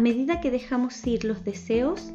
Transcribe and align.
medida 0.00 0.40
que 0.40 0.50
dejamos 0.50 1.06
ir 1.06 1.24
los 1.24 1.44
deseos, 1.44 2.10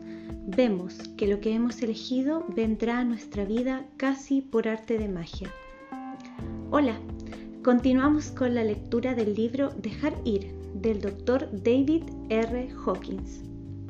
vemos 0.47 0.97
que 1.17 1.27
lo 1.27 1.39
que 1.39 1.53
hemos 1.53 1.81
elegido 1.81 2.43
vendrá 2.49 2.99
a 2.99 3.03
nuestra 3.03 3.45
vida 3.45 3.85
casi 3.97 4.41
por 4.41 4.67
arte 4.67 4.97
de 4.97 5.07
magia. 5.07 5.49
Hola, 6.71 6.97
continuamos 7.63 8.31
con 8.31 8.55
la 8.55 8.63
lectura 8.63 9.13
del 9.13 9.35
libro 9.35 9.69
Dejar 9.77 10.13
ir 10.25 10.51
del 10.73 10.99
doctor 10.99 11.47
David 11.63 12.03
R. 12.29 12.69
Hawkins. 12.85 13.41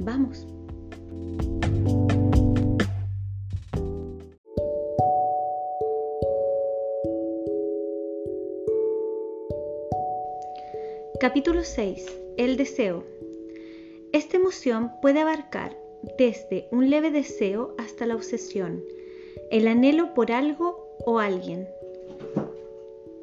Vamos. 0.03 0.45
Capítulo 11.21 11.63
6. 11.63 12.05
El 12.37 12.57
deseo. 12.57 13.14
Esta 14.15 14.37
emoción 14.37 14.93
puede 15.01 15.19
abarcar 15.19 15.75
desde 16.17 16.69
un 16.71 16.89
leve 16.89 17.11
deseo 17.11 17.75
hasta 17.77 18.05
la 18.05 18.15
obsesión, 18.15 18.81
el 19.51 19.67
anhelo 19.67 20.13
por 20.13 20.31
algo 20.31 20.87
o 21.05 21.19
alguien. 21.19 21.67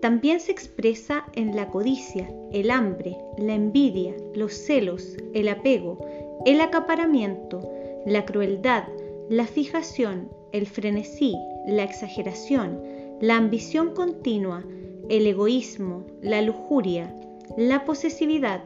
También 0.02 0.38
se 0.38 0.52
expresa 0.52 1.24
en 1.34 1.56
la 1.56 1.70
codicia, 1.70 2.30
el 2.52 2.70
hambre, 2.70 3.16
la 3.38 3.54
envidia, 3.54 4.14
los 4.34 4.52
celos, 4.52 5.16
el 5.32 5.48
apego, 5.48 5.98
el 6.44 6.60
acaparamiento, 6.60 7.72
la 8.04 8.26
crueldad, 8.26 8.84
la 9.30 9.46
fijación, 9.46 10.28
el 10.52 10.66
frenesí, 10.66 11.34
la 11.66 11.84
exageración, 11.84 12.82
la 13.18 13.38
ambición 13.38 13.94
continua, 13.94 14.62
el 15.08 15.26
egoísmo, 15.26 16.04
la 16.20 16.42
lujuria, 16.42 17.18
la 17.56 17.86
posesividad, 17.86 18.62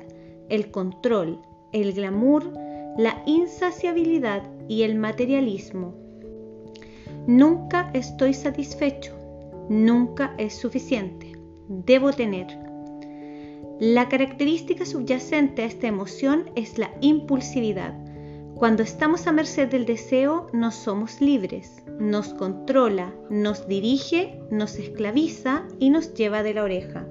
el 0.48 0.72
control, 0.72 1.40
el 1.72 1.92
glamour, 1.92 2.52
la 2.98 3.22
insaciabilidad 3.26 4.42
y 4.68 4.82
el 4.82 4.96
materialismo. 4.96 5.94
Nunca 7.26 7.90
estoy 7.92 8.34
satisfecho, 8.34 9.12
nunca 9.68 10.34
es 10.38 10.54
suficiente, 10.54 11.32
debo 11.68 12.12
tener. 12.12 12.46
La 13.80 14.08
característica 14.08 14.86
subyacente 14.86 15.62
a 15.62 15.66
esta 15.66 15.86
emoción 15.86 16.44
es 16.54 16.78
la 16.78 16.90
impulsividad. 17.00 17.94
Cuando 18.54 18.82
estamos 18.82 19.26
a 19.26 19.32
merced 19.32 19.68
del 19.68 19.84
deseo, 19.84 20.48
no 20.54 20.70
somos 20.70 21.20
libres, 21.20 21.82
nos 21.98 22.32
controla, 22.32 23.12
nos 23.28 23.68
dirige, 23.68 24.40
nos 24.50 24.76
esclaviza 24.76 25.64
y 25.78 25.90
nos 25.90 26.14
lleva 26.14 26.42
de 26.42 26.54
la 26.54 26.62
oreja. 26.62 27.06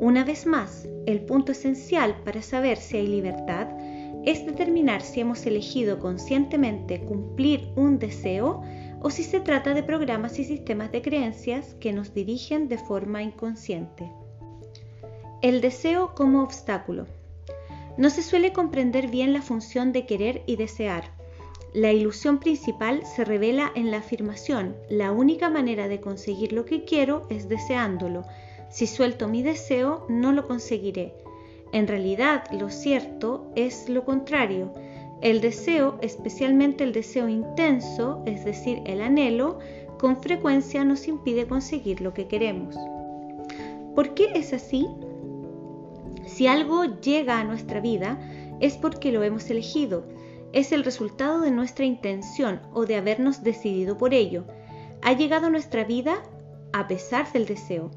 Una 0.00 0.24
vez 0.24 0.46
más, 0.46 0.88
el 1.06 1.20
punto 1.20 1.52
esencial 1.52 2.16
para 2.24 2.42
saber 2.42 2.78
si 2.78 2.96
hay 2.96 3.06
libertad 3.06 3.68
es 4.24 4.44
determinar 4.46 5.02
si 5.02 5.20
hemos 5.20 5.44
elegido 5.46 5.98
conscientemente 5.98 7.00
cumplir 7.00 7.68
un 7.76 7.98
deseo 7.98 8.62
o 9.00 9.10
si 9.10 9.22
se 9.22 9.40
trata 9.40 9.74
de 9.74 9.82
programas 9.82 10.38
y 10.38 10.44
sistemas 10.44 10.90
de 10.90 11.02
creencias 11.02 11.74
que 11.74 11.92
nos 11.92 12.14
dirigen 12.14 12.68
de 12.68 12.78
forma 12.78 13.22
inconsciente. 13.22 14.10
El 15.42 15.60
deseo 15.60 16.14
como 16.14 16.42
obstáculo. 16.42 17.06
No 17.98 18.08
se 18.08 18.22
suele 18.22 18.52
comprender 18.52 19.08
bien 19.08 19.34
la 19.34 19.42
función 19.42 19.92
de 19.92 20.06
querer 20.06 20.42
y 20.46 20.56
desear. 20.56 21.04
La 21.74 21.92
ilusión 21.92 22.38
principal 22.38 23.04
se 23.04 23.24
revela 23.24 23.70
en 23.74 23.90
la 23.90 23.98
afirmación, 23.98 24.74
la 24.88 25.12
única 25.12 25.50
manera 25.50 25.86
de 25.86 26.00
conseguir 26.00 26.52
lo 26.52 26.64
que 26.64 26.84
quiero 26.84 27.26
es 27.28 27.48
deseándolo. 27.48 28.24
Si 28.74 28.88
suelto 28.88 29.28
mi 29.28 29.40
deseo, 29.44 30.04
no 30.08 30.32
lo 30.32 30.48
conseguiré. 30.48 31.14
En 31.70 31.86
realidad, 31.86 32.42
lo 32.50 32.70
cierto 32.70 33.46
es 33.54 33.88
lo 33.88 34.04
contrario. 34.04 34.72
El 35.22 35.40
deseo, 35.40 35.96
especialmente 36.02 36.82
el 36.82 36.92
deseo 36.92 37.28
intenso, 37.28 38.24
es 38.26 38.44
decir, 38.44 38.82
el 38.84 39.00
anhelo, 39.00 39.60
con 40.00 40.20
frecuencia 40.20 40.84
nos 40.84 41.06
impide 41.06 41.46
conseguir 41.46 42.00
lo 42.00 42.14
que 42.14 42.26
queremos. 42.26 42.74
¿Por 43.94 44.12
qué 44.14 44.32
es 44.34 44.52
así? 44.52 44.88
Si 46.26 46.48
algo 46.48 46.82
llega 47.00 47.38
a 47.38 47.44
nuestra 47.44 47.78
vida, 47.78 48.18
es 48.58 48.76
porque 48.76 49.12
lo 49.12 49.22
hemos 49.22 49.48
elegido, 49.50 50.04
es 50.52 50.72
el 50.72 50.82
resultado 50.82 51.42
de 51.42 51.52
nuestra 51.52 51.84
intención 51.84 52.60
o 52.72 52.86
de 52.86 52.96
habernos 52.96 53.44
decidido 53.44 53.96
por 53.96 54.14
ello. 54.14 54.42
Ha 55.00 55.12
llegado 55.12 55.46
a 55.46 55.50
nuestra 55.50 55.84
vida 55.84 56.24
a 56.72 56.88
pesar 56.88 57.30
del 57.32 57.46
deseo. 57.46 57.92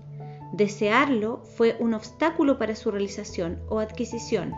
Desearlo 0.53 1.41
fue 1.43 1.75
un 1.79 1.93
obstáculo 1.93 2.57
para 2.57 2.75
su 2.75 2.91
realización 2.91 3.59
o 3.69 3.79
adquisición. 3.79 4.53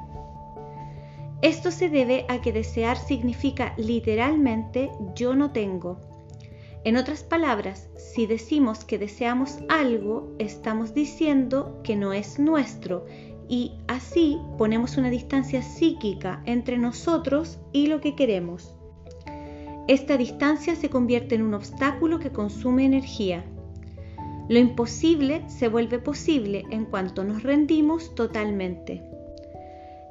Esto 1.41 1.71
se 1.71 1.89
debe 1.89 2.25
a 2.27 2.41
que 2.41 2.51
desear 2.51 2.97
significa 2.97 3.73
literalmente 3.77 4.91
yo 5.15 5.35
no 5.35 5.51
tengo. 5.51 5.99
En 6.83 6.97
otras 6.97 7.23
palabras, 7.23 7.89
si 7.97 8.25
decimos 8.25 8.85
que 8.85 8.97
deseamos 8.97 9.59
algo, 9.67 10.33
estamos 10.37 10.93
diciendo 10.93 11.79
que 11.83 11.95
no 11.95 12.13
es 12.13 12.39
nuestro 12.39 13.05
y 13.49 13.73
así 13.87 14.37
ponemos 14.57 14.97
una 14.97 15.09
distancia 15.09 15.61
psíquica 15.61 16.41
entre 16.45 16.77
nosotros 16.77 17.59
y 17.73 17.87
lo 17.87 17.99
que 17.99 18.15
queremos. 18.15 18.75
Esta 19.87 20.17
distancia 20.17 20.75
se 20.75 20.89
convierte 20.89 21.35
en 21.35 21.41
un 21.41 21.55
obstáculo 21.55 22.19
que 22.19 22.31
consume 22.31 22.85
energía. 22.85 23.43
Lo 24.49 24.57
imposible 24.57 25.43
se 25.47 25.67
vuelve 25.67 25.99
posible 25.99 26.65
en 26.71 26.85
cuanto 26.85 27.23
nos 27.23 27.43
rendimos 27.43 28.15
totalmente. 28.15 29.03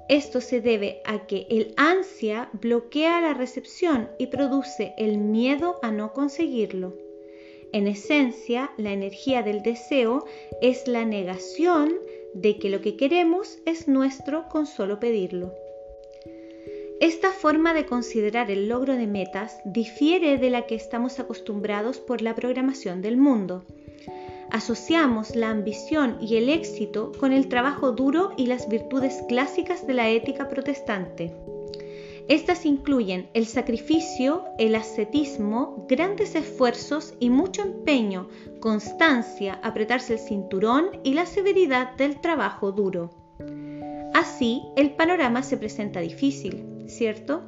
Esto 0.08 0.40
se 0.40 0.60
debe 0.60 1.02
a 1.04 1.26
que 1.26 1.48
el 1.50 1.74
ansia 1.76 2.48
bloquea 2.52 3.20
la 3.20 3.34
recepción 3.34 4.08
y 4.16 4.28
produce 4.28 4.94
el 4.96 5.18
miedo 5.18 5.80
a 5.82 5.90
no 5.90 6.12
conseguirlo. 6.12 6.96
En 7.72 7.88
esencia, 7.88 8.70
la 8.76 8.92
energía 8.92 9.42
del 9.42 9.64
deseo 9.64 10.24
es 10.62 10.86
la 10.86 11.04
negación 11.04 11.92
de 12.32 12.58
que 12.58 12.70
lo 12.70 12.80
que 12.80 12.96
queremos 12.96 13.58
es 13.66 13.88
nuestro 13.88 14.48
con 14.48 14.66
solo 14.66 15.00
pedirlo. 15.00 15.52
Esta 17.00 17.32
forma 17.32 17.74
de 17.74 17.86
considerar 17.86 18.52
el 18.52 18.68
logro 18.68 18.94
de 18.94 19.08
metas 19.08 19.58
difiere 19.64 20.38
de 20.38 20.50
la 20.50 20.66
que 20.66 20.76
estamos 20.76 21.18
acostumbrados 21.18 21.98
por 21.98 22.22
la 22.22 22.36
programación 22.36 23.02
del 23.02 23.16
mundo 23.16 23.64
asociamos 24.50 25.36
la 25.36 25.50
ambición 25.50 26.16
y 26.20 26.36
el 26.36 26.48
éxito 26.48 27.12
con 27.18 27.32
el 27.32 27.48
trabajo 27.48 27.92
duro 27.92 28.32
y 28.36 28.46
las 28.46 28.68
virtudes 28.68 29.22
clásicas 29.28 29.86
de 29.86 29.94
la 29.94 30.08
ética 30.08 30.48
protestante. 30.48 31.34
Estas 32.28 32.66
incluyen 32.66 33.30
el 33.32 33.46
sacrificio, 33.46 34.44
el 34.58 34.74
ascetismo, 34.74 35.86
grandes 35.88 36.34
esfuerzos 36.34 37.14
y 37.18 37.30
mucho 37.30 37.62
empeño, 37.62 38.28
constancia, 38.60 39.58
apretarse 39.62 40.14
el 40.14 40.18
cinturón 40.18 40.90
y 41.04 41.14
la 41.14 41.24
severidad 41.24 41.96
del 41.96 42.20
trabajo 42.20 42.70
duro. 42.70 43.10
Así, 44.12 44.62
el 44.76 44.90
panorama 44.90 45.42
se 45.42 45.56
presenta 45.56 46.00
difícil, 46.00 46.84
¿cierto? 46.86 47.42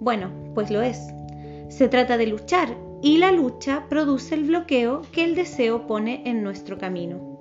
Bueno, 0.00 0.30
pues 0.54 0.70
lo 0.70 0.80
es. 0.80 0.98
Se 1.68 1.88
trata 1.88 2.16
de 2.16 2.26
luchar 2.26 2.85
y 3.06 3.18
la 3.18 3.30
lucha 3.30 3.84
produce 3.88 4.34
el 4.34 4.42
bloqueo 4.42 5.02
que 5.12 5.22
el 5.22 5.36
deseo 5.36 5.86
pone 5.86 6.22
en 6.24 6.42
nuestro 6.42 6.76
camino. 6.76 7.38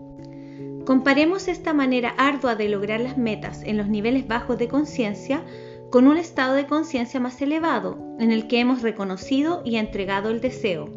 Comparemos 0.85 1.47
esta 1.47 1.73
manera 1.73 2.13
ardua 2.19 2.53
de 2.53 2.69
lograr 2.69 3.01
las 3.01 3.17
metas 3.17 3.63
en 3.63 3.75
los 3.75 3.87
niveles 3.87 4.27
bajos 4.27 4.59
de 4.59 4.67
conciencia 4.67 5.43
con 5.89 6.05
un 6.07 6.17
estado 6.17 6.53
de 6.53 6.67
conciencia 6.67 7.19
más 7.19 7.41
elevado, 7.41 7.97
en 8.19 8.31
el 8.31 8.45
que 8.45 8.59
hemos 8.59 8.83
reconocido 8.83 9.63
y 9.65 9.77
entregado 9.77 10.29
el 10.29 10.39
deseo. 10.39 10.87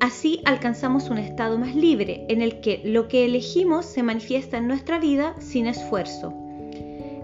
Así 0.00 0.42
alcanzamos 0.44 1.08
un 1.08 1.16
estado 1.16 1.56
más 1.56 1.74
libre, 1.74 2.26
en 2.28 2.42
el 2.42 2.60
que 2.60 2.82
lo 2.84 3.08
que 3.08 3.24
elegimos 3.24 3.86
se 3.86 4.02
manifiesta 4.02 4.58
en 4.58 4.68
nuestra 4.68 4.98
vida 4.98 5.34
sin 5.38 5.66
esfuerzo. 5.66 6.34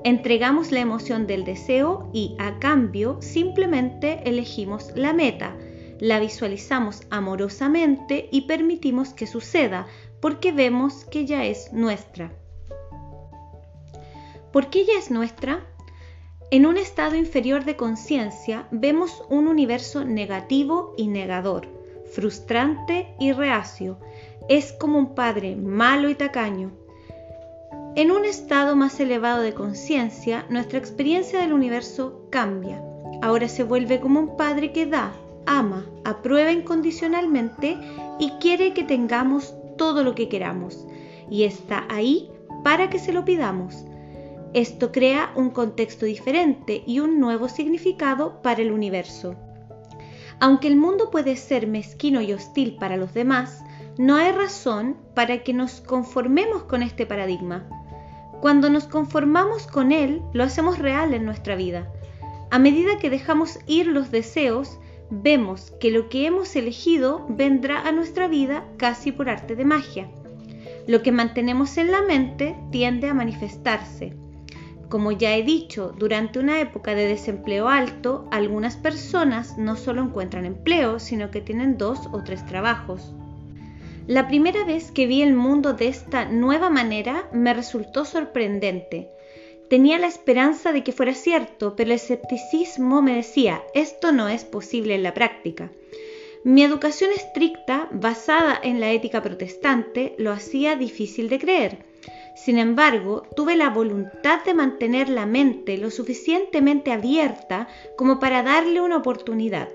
Entregamos 0.03 0.73
la 0.73 0.81
emoción 0.81 1.27
del 1.27 1.45
deseo 1.45 2.09
y, 2.15 2.37
a 2.39 2.59
cambio, 2.59 3.19
simplemente 3.21 4.23
elegimos 4.25 4.93
la 4.97 5.13
meta, 5.13 5.55
la 6.03 6.19
visualizamos 6.19 7.03
amorosamente 7.11 8.29
y 8.33 8.41
permitimos 8.41 9.11
que 9.15 9.29
suceda 9.29 9.87
porque 10.21 10.51
vemos 10.51 11.05
que 11.05 11.27
ya 11.27 11.45
es 11.45 11.73
nuestra. 11.73 12.33
¿Por 14.53 14.69
qué 14.69 14.85
ya 14.85 14.99
es 14.99 15.13
nuestra? 15.13 15.65
En 16.51 16.67
un 16.67 16.77
estado 16.77 17.15
inferior 17.15 17.65
de 17.65 17.77
conciencia 17.77 18.67
vemos 18.73 19.23
un 19.29 19.47
universo 19.47 20.05
negativo 20.05 20.93
y 20.97 21.07
negador, 21.07 21.69
frustrante 22.13 23.15
y 23.21 23.31
reacio. 23.31 24.01
Es 24.49 24.73
como 24.73 24.99
un 24.99 25.15
padre 25.15 25.55
malo 25.55 26.11
y 26.11 26.17
tacaño. 26.17 26.73
En 27.95 28.11
un 28.11 28.25
estado 28.25 28.75
más 28.75 28.99
elevado 28.99 29.41
de 29.41 29.55
conciencia, 29.55 30.47
nuestra 30.51 30.81
experiencia 30.81 31.39
del 31.39 31.53
universo 31.53 32.27
cambia. 32.29 32.83
Ahora 33.23 33.47
se 33.47 33.63
vuelve 33.63 34.01
como 34.01 34.19
un 34.19 34.37
padre 34.37 34.73
que 34.73 34.87
da, 34.87 35.13
ama, 35.47 35.87
aprueba 36.05 36.53
incondicionalmente 36.53 37.79
y 38.19 38.31
quiere 38.41 38.75
que 38.75 38.85
tengamos 38.85 39.55
todo 39.77 40.05
lo 40.05 40.15
que 40.15 40.29
queramos. 40.29 40.87
Y 41.31 41.45
está 41.45 41.87
ahí 41.89 42.31
para 42.63 42.91
que 42.91 42.99
se 42.99 43.13
lo 43.13 43.25
pidamos. 43.25 43.85
Esto 44.55 44.93
crea 44.93 45.33
un 45.35 45.51
contexto 45.51 46.05
diferente 46.05 46.83
y 46.87 47.01
un 47.01 47.19
nuevo 47.21 47.49
significado 47.49 48.43
para 48.43 48.61
el 48.61 48.71
universo. 48.71 49.35
Aunque 50.41 50.69
el 50.69 50.77
mundo 50.77 51.11
puede 51.11 51.37
ser 51.37 51.67
mezquino 51.67 52.21
y 52.21 52.33
hostil 52.33 52.77
para 52.77 52.97
los 52.97 53.15
demás, 53.15 53.63
no 53.97 54.17
hay 54.17 54.33
razón 54.33 54.97
para 55.15 55.43
que 55.43 55.55
nos 55.55 55.81
conformemos 55.81 56.65
con 56.65 56.83
este 56.83 57.07
paradigma. 57.07 57.67
Cuando 58.41 58.69
nos 58.69 58.85
conformamos 58.85 59.67
con 59.67 59.93
él, 59.93 60.21
lo 60.33 60.43
hacemos 60.45 60.79
real 60.79 61.15
en 61.15 61.25
nuestra 61.25 61.55
vida. 61.55 61.91
A 62.51 62.59
medida 62.59 62.99
que 62.99 63.09
dejamos 63.09 63.59
ir 63.67 63.87
los 63.87 64.11
deseos, 64.11 64.79
vemos 65.15 65.73
que 65.79 65.91
lo 65.91 66.09
que 66.09 66.27
hemos 66.27 66.57
elegido 66.57 67.27
vendrá 67.29 67.87
a 67.87 67.93
nuestra 67.93 68.29
vida 68.29 68.65
casi 68.79 69.13
por 69.13 69.29
arte 69.29 69.55
de 69.55 69.67
magia. 69.67 70.09
Lo 70.87 71.03
que 71.03 71.13
mantenemos 71.13 71.77
en 71.77 71.93
la 71.93 72.01
mente 72.01 72.57
tiende 72.71 73.09
a 73.09 73.15
manifestarse. 73.15 74.15
Como 74.89 75.13
ya 75.13 75.37
he 75.37 75.43
dicho, 75.43 75.95
durante 75.99 76.39
una 76.39 76.61
época 76.61 76.95
de 76.95 77.07
desempleo 77.07 77.69
alto, 77.69 78.27
algunas 78.31 78.77
personas 78.77 79.59
no 79.59 79.77
solo 79.77 80.03
encuentran 80.03 80.47
empleo, 80.47 80.99
sino 80.99 81.31
que 81.31 81.43
tienen 81.43 81.77
dos 81.77 82.09
o 82.13 82.23
tres 82.25 82.45
trabajos. 82.47 83.15
La 84.07 84.27
primera 84.29 84.65
vez 84.65 84.91
que 84.91 85.07
vi 85.07 85.23
el 85.23 85.35
mundo 85.35 85.75
de 85.75 85.89
esta 85.89 86.25
nueva 86.25 86.71
manera 86.71 87.29
me 87.33 87.55
resultó 87.55 88.05
sorprendente. 88.05 89.12
Tenía 89.73 89.99
la 89.99 90.07
esperanza 90.07 90.71
de 90.71 90.85
que 90.85 90.93
fuera 90.93 91.15
cierto, 91.15 91.77
pero 91.77 91.89
el 91.89 91.95
escepticismo 91.95 93.01
me 93.01 93.17
decía, 93.17 93.63
esto 93.73 94.13
no 94.13 94.29
es 94.29 94.45
posible 94.45 94.95
en 94.95 95.03
la 95.03 95.15
práctica. 95.15 95.73
Mi 96.45 96.63
educación 96.63 97.11
estricta, 97.11 97.89
basada 97.91 98.61
en 98.63 98.81
la 98.81 98.91
ética 98.91 99.23
protestante, 99.23 100.15
lo 100.19 100.31
hacía 100.31 100.77
difícil 100.77 101.31
de 101.31 101.39
creer. 101.39 101.79
Sin 102.37 102.59
embargo, 102.59 103.23
tuve 103.35 103.57
la 103.57 103.71
voluntad 103.71 104.45
de 104.45 104.53
mantener 104.53 105.09
la 105.09 105.25
mente 105.25 105.79
lo 105.79 105.91
suficientemente 105.91 106.93
abierta 106.93 107.67
como 107.97 108.21
para 108.21 108.43
darle 108.43 108.83
una 108.83 108.99
oportunidad. 108.99 109.71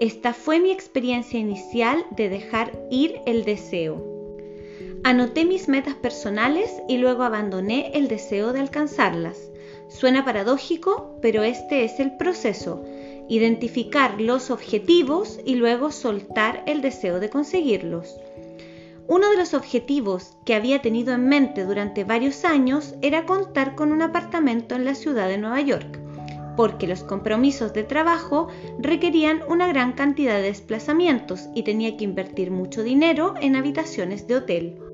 Esta 0.00 0.32
fue 0.32 0.58
mi 0.58 0.70
experiencia 0.70 1.38
inicial 1.38 2.02
de 2.12 2.30
dejar 2.30 2.72
ir 2.90 3.20
el 3.26 3.44
deseo. 3.44 4.17
Anoté 5.04 5.44
mis 5.44 5.68
metas 5.68 5.94
personales 5.94 6.70
y 6.88 6.98
luego 6.98 7.22
abandoné 7.22 7.92
el 7.94 8.08
deseo 8.08 8.52
de 8.52 8.60
alcanzarlas. 8.60 9.38
Suena 9.88 10.24
paradójico, 10.24 11.18
pero 11.22 11.42
este 11.42 11.84
es 11.84 11.98
el 12.00 12.16
proceso. 12.16 12.84
Identificar 13.28 14.20
los 14.20 14.50
objetivos 14.50 15.40
y 15.44 15.54
luego 15.54 15.92
soltar 15.92 16.62
el 16.66 16.82
deseo 16.82 17.20
de 17.20 17.30
conseguirlos. 17.30 18.16
Uno 19.06 19.30
de 19.30 19.38
los 19.38 19.54
objetivos 19.54 20.36
que 20.44 20.54
había 20.54 20.82
tenido 20.82 21.14
en 21.14 21.28
mente 21.28 21.64
durante 21.64 22.04
varios 22.04 22.44
años 22.44 22.94
era 23.00 23.24
contar 23.24 23.74
con 23.74 23.92
un 23.92 24.02
apartamento 24.02 24.74
en 24.74 24.84
la 24.84 24.94
ciudad 24.94 25.28
de 25.28 25.38
Nueva 25.38 25.62
York, 25.62 25.98
porque 26.56 26.86
los 26.86 27.04
compromisos 27.04 27.72
de 27.72 27.84
trabajo 27.84 28.48
requerían 28.78 29.40
una 29.48 29.68
gran 29.68 29.92
cantidad 29.92 30.36
de 30.36 30.42
desplazamientos 30.42 31.48
y 31.54 31.62
tenía 31.62 31.96
que 31.96 32.04
invertir 32.04 32.50
mucho 32.50 32.82
dinero 32.82 33.34
en 33.40 33.56
habitaciones 33.56 34.26
de 34.26 34.36
hotel. 34.36 34.87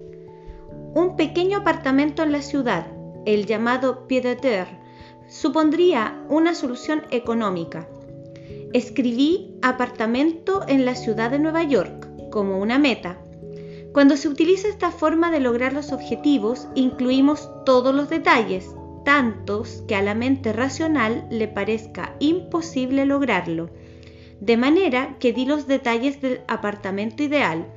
Un 0.95 1.17
pequeño 1.17 1.59
apartamento 1.59 2.23
en 2.23 2.33
la 2.33 2.43
ciudad, 2.43 2.87
el 3.27 3.47
llamado 3.47 4.07
pied 4.07 4.23
de 4.23 4.37
terre, 4.37 4.79
supondría 5.29 6.25
una 6.29 6.55
solución 6.55 7.03
económica. 7.11 7.89
Escribí 8.73 9.57
apartamento 9.63 10.65
en 10.67 10.85
la 10.85 10.95
ciudad 10.95 11.31
de 11.31 11.39
Nueva 11.39 11.63
York 11.63 12.09
como 12.31 12.59
una 12.59 12.79
meta 12.79 13.19
cuando 13.95 14.17
se 14.17 14.29
utiliza 14.29 14.67
esta 14.67 14.91
forma 14.91 15.31
de 15.31 15.39
lograr 15.39 15.73
los 15.73 15.93
objetivos, 15.93 16.67
incluimos 16.75 17.49
todos 17.65 17.95
los 17.95 18.11
detalles, 18.11 18.75
tantos 19.05 19.85
que 19.87 19.95
a 19.95 20.03
la 20.03 20.17
mente 20.17 20.53
racional 20.53 21.29
le 21.31 21.47
parezca 21.47 22.17
imposible 22.19 23.07
lograrlo. 23.07 23.71
De 24.41 24.57
manera 24.57 25.15
que 25.21 25.33
di 25.33 25.47
los 25.47 25.69
detalles 25.69 26.21
del 26.21 26.41
apartamento 26.49 27.23
ideal, 27.23 27.69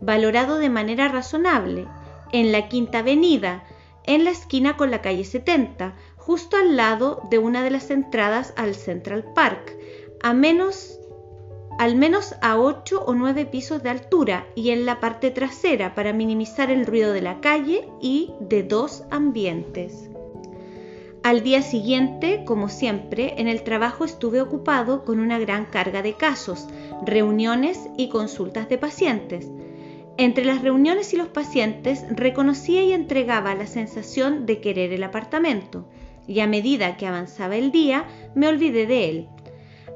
valorado 0.00 0.56
de 0.56 0.70
manera 0.70 1.08
razonable, 1.08 1.86
en 2.32 2.52
la 2.52 2.68
Quinta 2.68 2.98
Avenida, 2.98 3.64
en 4.04 4.24
la 4.24 4.30
esquina 4.30 4.76
con 4.76 4.90
la 4.90 5.00
calle 5.00 5.24
70, 5.24 5.94
justo 6.16 6.56
al 6.56 6.76
lado 6.76 7.22
de 7.30 7.38
una 7.38 7.62
de 7.62 7.70
las 7.70 7.90
entradas 7.90 8.52
al 8.56 8.74
Central 8.74 9.24
Park, 9.34 9.76
al 10.22 10.36
menos 10.36 10.98
a 12.40 12.58
8 12.58 13.04
o 13.04 13.14
9 13.14 13.46
pisos 13.46 13.82
de 13.82 13.90
altura 13.90 14.46
y 14.54 14.70
en 14.70 14.86
la 14.86 15.00
parte 15.00 15.30
trasera 15.30 15.94
para 15.94 16.12
minimizar 16.12 16.70
el 16.70 16.86
ruido 16.86 17.12
de 17.12 17.22
la 17.22 17.40
calle 17.40 17.88
y 18.00 18.32
de 18.40 18.62
dos 18.62 19.04
ambientes. 19.10 20.08
Al 21.24 21.44
día 21.44 21.62
siguiente, 21.62 22.42
como 22.44 22.68
siempre, 22.68 23.34
en 23.38 23.46
el 23.46 23.62
trabajo 23.62 24.04
estuve 24.04 24.40
ocupado 24.40 25.04
con 25.04 25.20
una 25.20 25.38
gran 25.38 25.66
carga 25.66 26.02
de 26.02 26.14
casos, 26.14 26.66
reuniones 27.06 27.78
y 27.96 28.08
consultas 28.08 28.68
de 28.68 28.76
pacientes. 28.76 29.48
Entre 30.18 30.44
las 30.44 30.62
reuniones 30.62 31.12
y 31.14 31.16
los 31.16 31.28
pacientes 31.28 32.04
reconocía 32.10 32.82
y 32.82 32.92
entregaba 32.92 33.54
la 33.54 33.66
sensación 33.66 34.46
de 34.46 34.60
querer 34.60 34.92
el 34.92 35.02
apartamento, 35.02 35.88
y 36.26 36.40
a 36.40 36.46
medida 36.46 36.96
que 36.96 37.06
avanzaba 37.06 37.56
el 37.56 37.72
día 37.72 38.04
me 38.34 38.48
olvidé 38.48 38.86
de 38.86 39.08
él 39.08 39.28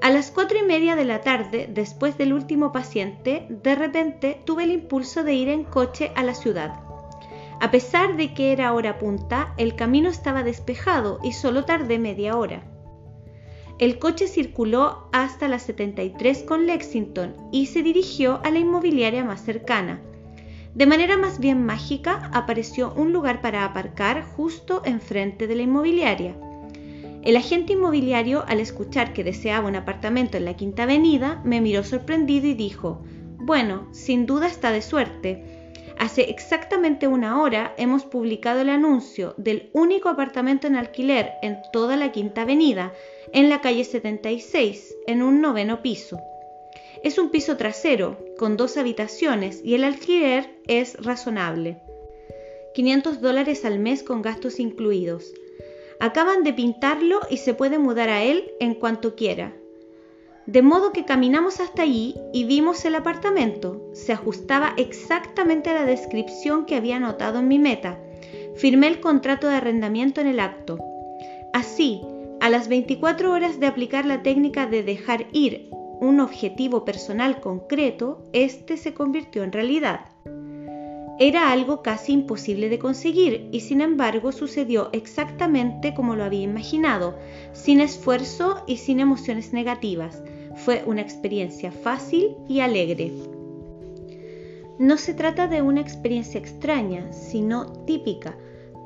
a 0.02 0.10
las 0.10 0.30
cuatro 0.30 0.58
y 0.58 0.62
media 0.62 0.94
de 0.94 1.04
la 1.04 1.22
tarde, 1.22 1.68
después 1.72 2.18
del 2.18 2.32
último 2.32 2.70
paciente, 2.70 3.46
de 3.48 3.74
repente 3.74 4.40
tuve 4.44 4.64
el 4.64 4.70
impulso 4.70 5.24
de 5.24 5.34
ir 5.34 5.48
en 5.48 5.64
coche 5.64 6.12
a 6.14 6.22
la 6.22 6.34
ciudad. 6.34 6.80
A 7.60 7.70
pesar 7.70 8.16
de 8.16 8.34
que 8.34 8.52
era 8.52 8.74
hora 8.74 8.98
punta, 8.98 9.54
el 9.56 9.74
camino 9.74 10.10
estaba 10.10 10.42
despejado 10.42 11.18
y 11.24 11.32
solo 11.32 11.64
tardé 11.64 11.98
media 11.98 12.36
hora. 12.36 12.62
El 13.78 13.98
coche 13.98 14.26
circuló 14.26 15.08
hasta 15.12 15.48
la 15.48 15.58
73 15.58 16.44
con 16.44 16.66
Lexington 16.66 17.34
y 17.52 17.66
se 17.66 17.82
dirigió 17.82 18.40
a 18.42 18.50
la 18.50 18.58
inmobiliaria 18.58 19.22
más 19.22 19.42
cercana. 19.44 20.00
De 20.74 20.86
manera 20.86 21.18
más 21.18 21.38
bien 21.38 21.64
mágica 21.64 22.30
apareció 22.32 22.94
un 22.94 23.12
lugar 23.12 23.42
para 23.42 23.64
aparcar 23.64 24.24
justo 24.24 24.80
enfrente 24.86 25.46
de 25.46 25.56
la 25.56 25.62
inmobiliaria. 25.62 26.34
El 27.22 27.36
agente 27.36 27.74
inmobiliario, 27.74 28.44
al 28.46 28.60
escuchar 28.60 29.12
que 29.12 29.24
deseaba 29.24 29.68
un 29.68 29.76
apartamento 29.76 30.38
en 30.38 30.46
la 30.46 30.54
Quinta 30.54 30.84
Avenida, 30.84 31.42
me 31.44 31.60
miró 31.60 31.84
sorprendido 31.84 32.46
y 32.46 32.54
dijo, 32.54 33.02
bueno, 33.38 33.88
sin 33.92 34.24
duda 34.24 34.46
está 34.46 34.70
de 34.70 34.80
suerte. 34.80 35.72
Hace 35.98 36.30
exactamente 36.30 37.08
una 37.08 37.42
hora 37.42 37.74
hemos 37.76 38.04
publicado 38.04 38.60
el 38.60 38.70
anuncio 38.70 39.34
del 39.36 39.70
único 39.72 40.08
apartamento 40.08 40.66
en 40.66 40.76
alquiler 40.76 41.32
en 41.42 41.58
toda 41.72 41.96
la 41.96 42.12
Quinta 42.12 42.42
Avenida, 42.42 42.92
en 43.36 43.50
la 43.50 43.60
calle 43.60 43.84
76, 43.84 44.96
en 45.06 45.22
un 45.22 45.42
noveno 45.42 45.82
piso. 45.82 46.18
Es 47.02 47.18
un 47.18 47.28
piso 47.28 47.58
trasero, 47.58 48.16
con 48.38 48.56
dos 48.56 48.78
habitaciones, 48.78 49.60
y 49.62 49.74
el 49.74 49.84
alquiler 49.84 50.48
es 50.66 50.94
razonable. 51.04 51.76
500 52.74 53.20
dólares 53.20 53.66
al 53.66 53.78
mes 53.78 54.02
con 54.02 54.22
gastos 54.22 54.58
incluidos. 54.58 55.34
Acaban 56.00 56.44
de 56.44 56.54
pintarlo 56.54 57.20
y 57.28 57.36
se 57.36 57.52
puede 57.52 57.78
mudar 57.78 58.08
a 58.08 58.22
él 58.22 58.52
en 58.58 58.72
cuanto 58.72 59.16
quiera. 59.16 59.52
De 60.46 60.62
modo 60.62 60.94
que 60.94 61.04
caminamos 61.04 61.60
hasta 61.60 61.82
allí 61.82 62.14
y 62.32 62.44
vimos 62.44 62.86
el 62.86 62.94
apartamento. 62.94 63.86
Se 63.92 64.14
ajustaba 64.14 64.72
exactamente 64.78 65.68
a 65.68 65.74
la 65.74 65.84
descripción 65.84 66.64
que 66.64 66.76
había 66.76 66.96
anotado 66.96 67.40
en 67.40 67.48
mi 67.48 67.58
meta. 67.58 68.00
Firmé 68.54 68.88
el 68.88 69.00
contrato 69.00 69.46
de 69.46 69.56
arrendamiento 69.56 70.22
en 70.22 70.28
el 70.28 70.40
acto. 70.40 70.78
Así, 71.52 72.00
a 72.46 72.48
las 72.48 72.68
24 72.68 73.32
horas 73.32 73.58
de 73.58 73.66
aplicar 73.66 74.06
la 74.06 74.22
técnica 74.22 74.68
de 74.68 74.84
dejar 74.84 75.26
ir 75.32 75.68
un 76.00 76.20
objetivo 76.20 76.84
personal 76.84 77.40
concreto, 77.40 78.22
este 78.32 78.76
se 78.76 78.94
convirtió 78.94 79.42
en 79.42 79.50
realidad. 79.50 80.02
Era 81.18 81.50
algo 81.50 81.82
casi 81.82 82.12
imposible 82.12 82.68
de 82.68 82.78
conseguir 82.78 83.48
y 83.50 83.62
sin 83.62 83.80
embargo 83.80 84.30
sucedió 84.30 84.90
exactamente 84.92 85.92
como 85.92 86.14
lo 86.14 86.22
había 86.22 86.42
imaginado, 86.42 87.18
sin 87.52 87.80
esfuerzo 87.80 88.62
y 88.68 88.76
sin 88.76 89.00
emociones 89.00 89.52
negativas. 89.52 90.22
Fue 90.54 90.84
una 90.86 91.00
experiencia 91.00 91.72
fácil 91.72 92.36
y 92.48 92.60
alegre. 92.60 93.10
No 94.78 94.98
se 94.98 95.14
trata 95.14 95.48
de 95.48 95.62
una 95.62 95.80
experiencia 95.80 96.38
extraña, 96.38 97.12
sino 97.12 97.72
típica, 97.86 98.36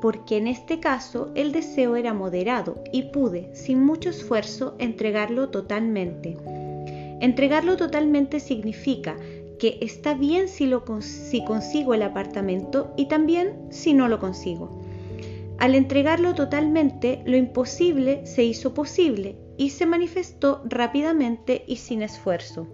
porque 0.01 0.37
en 0.37 0.47
este 0.47 0.79
caso 0.79 1.31
el 1.35 1.51
deseo 1.51 1.95
era 1.95 2.13
moderado 2.13 2.83
y 2.91 3.03
pude, 3.03 3.55
sin 3.55 3.83
mucho 3.83 4.09
esfuerzo, 4.09 4.75
entregarlo 4.79 5.49
totalmente. 5.49 6.37
Entregarlo 7.21 7.77
totalmente 7.77 8.39
significa 8.39 9.15
que 9.59 9.77
está 9.81 10.15
bien 10.15 10.47
si, 10.47 10.67
consigo 11.45 11.93
el 11.93 12.01
apartamento 12.01 12.91
y 12.97 13.05
también 13.05 13.67
si 13.69 13.93
no 13.93 14.07
lo 14.07 14.19
consigo. 14.19 14.81
Al 15.59 15.75
entregarlo 15.75 16.33
totalmente, 16.33 17.21
lo 17.27 17.37
imposible 17.37 18.25
se 18.25 18.43
hizo 18.43 18.73
posible 18.73 19.35
y 19.57 19.69
se 19.69 19.85
manifestó 19.85 20.63
rápidamente 20.65 21.63
y 21.67 21.75
sin 21.75 22.01
esfuerzo. 22.01 22.65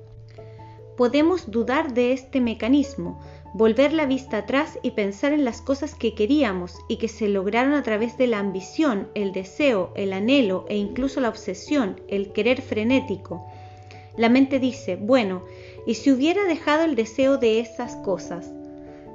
Podemos 0.95 1.51
dudar 1.51 1.93
de 1.93 2.13
este 2.13 2.39
mecanismo, 2.39 3.19
volver 3.53 3.93
la 3.93 4.05
vista 4.05 4.39
atrás 4.39 4.77
y 4.81 4.91
pensar 4.91 5.33
en 5.33 5.45
las 5.45 5.61
cosas 5.61 5.95
que 5.95 6.13
queríamos 6.13 6.75
y 6.87 6.97
que 6.97 7.07
se 7.07 7.27
lograron 7.27 7.73
a 7.73 7.83
través 7.83 8.17
de 8.17 8.27
la 8.27 8.39
ambición, 8.39 9.09
el 9.15 9.31
deseo, 9.31 9.91
el 9.95 10.13
anhelo 10.13 10.65
e 10.69 10.77
incluso 10.77 11.21
la 11.21 11.29
obsesión, 11.29 12.01
el 12.07 12.31
querer 12.33 12.61
frenético. 12.61 13.45
La 14.17 14.29
mente 14.29 14.59
dice, 14.59 14.95
bueno, 14.95 15.43
¿y 15.85 15.95
si 15.95 16.11
hubiera 16.11 16.45
dejado 16.45 16.85
el 16.85 16.95
deseo 16.95 17.37
de 17.37 17.59
esas 17.59 17.95
cosas? 17.97 18.51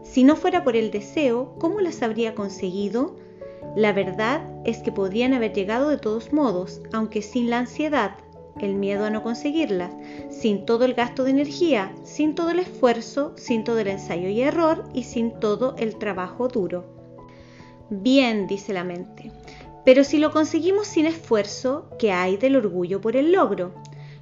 Si 0.03 0.25
no 0.25 0.37
fuera 0.37 0.65
por 0.65 0.77
el 0.77 0.91
deseo, 0.91 1.55
¿cómo 1.59 1.81
las 1.81 2.03
habría 2.03 2.35
conseguido? 2.35 3.17
La 3.77 3.93
verdad 3.93 4.43
es 4.65 4.79
que 4.79 4.93
podrían 4.93 5.35
haber 5.35 5.53
llegado 5.53 5.89
de 5.89 5.99
todos 5.99 6.33
modos, 6.33 6.83
aunque 6.93 7.23
sin 7.23 7.49
la 7.49 7.59
ansiedad, 7.59 8.17
el 8.61 8.75
miedo 8.75 9.05
a 9.05 9.11
no 9.11 9.23
conseguirlas, 9.23 9.93
sin 10.31 10.67
todo 10.67 10.85
el 10.85 10.95
gasto 10.95 11.25
de 11.25 11.31
energía, 11.31 11.93
sin 12.05 12.35
todo 12.35 12.51
el 12.51 12.59
esfuerzo, 12.59 13.33
sin 13.37 13.65
todo 13.65 13.79
el 13.79 13.89
ensayo 13.89 14.29
y 14.29 14.43
error 14.43 14.85
y 14.95 15.05
sin 15.05 15.39
todo 15.41 15.75
el 15.79 15.97
trabajo 15.97 16.49
duro. 16.49 16.85
Bien, 17.91 18.47
dice 18.47 18.73
la 18.73 18.85
mente, 18.85 19.31
pero 19.85 20.05
si 20.05 20.19
lo 20.19 20.31
conseguimos 20.31 20.87
sin 20.87 21.07
esfuerzo, 21.07 21.89
¿qué 21.99 22.13
hay 22.13 22.37
del 22.37 22.57
orgullo 22.57 23.01
por 23.01 23.17
el 23.17 23.33
logro? 23.33 23.75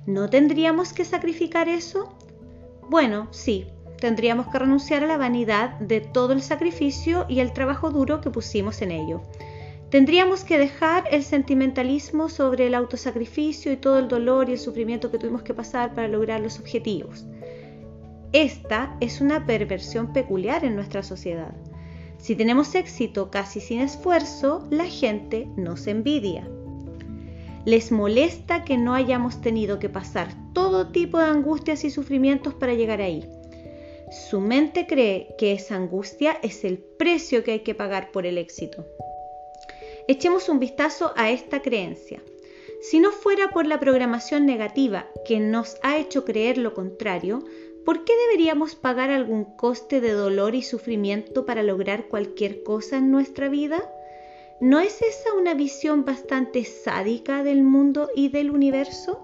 ¿No 0.07 0.31
tendríamos 0.31 0.93
que 0.93 1.05
sacrificar 1.05 1.69
eso? 1.69 2.13
Bueno, 2.89 3.29
sí, 3.31 3.67
tendríamos 4.01 4.49
que 4.49 4.59
renunciar 4.59 5.05
a 5.05 5.07
la 5.07 5.19
vanidad 5.19 5.79
de 5.79 6.01
todo 6.01 6.33
el 6.33 6.43
sacrificio 6.43 7.27
y 7.29 7.41
el 7.41 7.53
trabajo 7.53 7.91
duro 7.91 8.21
que 8.21 8.31
pusimos 8.31 8.81
en 8.83 8.91
ello. 8.91 9.21
Tendríamos 9.91 10.45
que 10.45 10.57
dejar 10.57 11.05
el 11.11 11.25
sentimentalismo 11.25 12.29
sobre 12.29 12.69
el 12.69 12.75
autosacrificio 12.77 13.73
y 13.73 13.77
todo 13.77 13.99
el 13.99 14.07
dolor 14.07 14.49
y 14.49 14.53
el 14.53 14.59
sufrimiento 14.59 15.11
que 15.11 15.19
tuvimos 15.19 15.43
que 15.43 15.53
pasar 15.53 15.97
para 15.97 16.07
lograr 16.07 16.41
los 16.41 16.61
objetivos. 16.61 17.27
Esta 18.33 18.97
es 19.01 19.21
una 19.21 19.47
perversión 19.47 20.13
peculiar 20.13 20.65
en 20.65 20.77
nuestra 20.77 21.03
sociedad. 21.03 21.53
Si 22.19 22.37
tenemos 22.37 22.77
éxito 22.77 23.33
casi 23.33 23.61
sin 23.61 23.81
esfuerzo, 23.81 24.65
la 24.71 24.85
gente 24.85 25.49
nos 25.57 25.89
envidia. 25.89 26.49
Les 27.65 27.91
molesta 27.91 28.63
que 28.63 28.79
no 28.79 28.95
hayamos 28.95 29.41
tenido 29.41 29.81
que 29.81 29.89
pasar 29.89 30.29
todo 30.53 30.93
tipo 30.93 31.19
de 31.19 31.25
angustias 31.25 31.83
y 31.85 31.91
sufrimientos 31.91 32.55
para 32.55 32.75
llegar 32.75 33.01
ahí. 33.01 33.29
Su 34.31 34.41
mente 34.41 34.87
cree 34.87 35.35
que 35.37 35.53
esa 35.53 35.75
angustia 35.75 36.39
es 36.43 36.65
el 36.65 36.79
precio 36.79 37.43
que 37.43 37.53
hay 37.53 37.61
que 37.61 37.75
pagar 37.75 38.13
por 38.13 38.25
el 38.25 38.39
éxito. 38.39 38.87
Echemos 40.11 40.49
un 40.49 40.59
vistazo 40.59 41.13
a 41.15 41.31
esta 41.31 41.63
creencia. 41.63 42.21
Si 42.83 42.99
no 42.99 43.13
fuera 43.13 43.51
por 43.51 43.65
la 43.65 43.79
programación 43.79 44.45
negativa 44.45 45.07
que 45.25 45.39
nos 45.39 45.77
ha 45.85 45.99
hecho 45.99 46.25
creer 46.25 46.59
lo 46.59 46.75
contrario, 46.75 47.45
¿por 47.85 48.05
qué 48.05 48.13
deberíamos 48.27 48.75
pagar 48.75 49.11
algún 49.11 49.45
coste 49.45 50.01
de 50.01 50.11
dolor 50.11 50.57
y 50.57 50.63
sufrimiento 50.63 51.47
para 51.47 51.63
lograr 51.63 52.09
cualquier 52.09 52.65
cosa 52.65 52.97
en 52.97 53.13
nuestra 53.13 53.49
vida? 53.49 53.89
¿No 54.61 54.81
es 54.81 55.01
esa 55.01 55.33
una 55.39 55.55
visión 55.55 56.05
bastante 56.05 56.65
sádica 56.65 57.45
del 57.45 57.63
mundo 57.63 58.11
y 58.13 58.31
del 58.31 58.51
universo? 58.51 59.21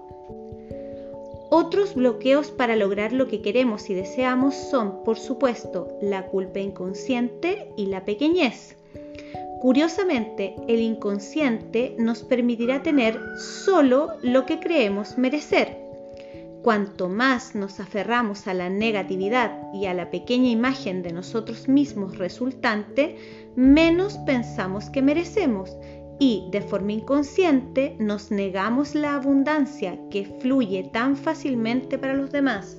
Otros 1.49 1.95
bloqueos 1.95 2.49
para 2.49 2.77
lograr 2.77 3.11
lo 3.11 3.27
que 3.27 3.41
queremos 3.41 3.89
y 3.89 3.93
deseamos 3.93 4.55
son, 4.55 5.03
por 5.03 5.19
supuesto, 5.19 5.89
la 6.01 6.27
culpa 6.27 6.59
inconsciente 6.59 7.73
y 7.75 7.87
la 7.87 8.05
pequeñez. 8.05 8.76
Curiosamente, 9.61 10.55
el 10.67 10.79
inconsciente 10.79 11.95
nos 11.97 12.23
permitirá 12.23 12.83
tener 12.83 13.19
solo 13.37 14.13
lo 14.21 14.45
que 14.45 14.59
creemos 14.59 15.17
merecer. 15.17 15.77
Cuanto 16.61 17.07
más 17.07 17.55
nos 17.55 17.79
aferramos 17.79 18.47
a 18.47 18.53
la 18.53 18.69
negatividad 18.69 19.73
y 19.73 19.85
a 19.85 19.93
la 19.93 20.11
pequeña 20.11 20.49
imagen 20.49 21.01
de 21.01 21.13
nosotros 21.13 21.67
mismos 21.67 22.17
resultante, 22.17 23.15
menos 23.55 24.17
pensamos 24.19 24.89
que 24.89 25.01
merecemos 25.01 25.75
y 26.19 26.47
de 26.51 26.61
forma 26.61 26.93
inconsciente 26.93 27.95
nos 27.99 28.31
negamos 28.31 28.95
la 28.95 29.15
abundancia 29.15 29.99
que 30.09 30.25
fluye 30.39 30.89
tan 30.91 31.15
fácilmente 31.15 31.97
para 31.97 32.15
los 32.15 32.31
demás. 32.31 32.77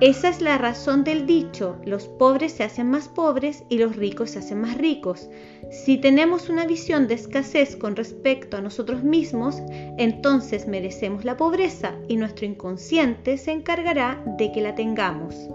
Esa 0.00 0.28
es 0.28 0.40
la 0.40 0.58
razón 0.58 1.04
del 1.04 1.24
dicho, 1.24 1.76
los 1.84 2.08
pobres 2.08 2.52
se 2.52 2.64
hacen 2.64 2.90
más 2.90 3.08
pobres 3.08 3.62
y 3.68 3.78
los 3.78 3.94
ricos 3.94 4.30
se 4.30 4.40
hacen 4.40 4.60
más 4.60 4.76
ricos. 4.76 5.28
Si 5.70 5.98
tenemos 5.98 6.48
una 6.48 6.66
visión 6.66 7.06
de 7.06 7.14
escasez 7.14 7.76
con 7.76 7.94
respecto 7.94 8.56
a 8.56 8.60
nosotros 8.60 9.04
mismos, 9.04 9.62
entonces 9.96 10.66
merecemos 10.66 11.24
la 11.24 11.36
pobreza 11.36 11.94
y 12.08 12.16
nuestro 12.16 12.44
inconsciente 12.44 13.38
se 13.38 13.52
encargará 13.52 14.20
de 14.36 14.50
que 14.50 14.62
la 14.62 14.74
tengamos. 14.74 15.48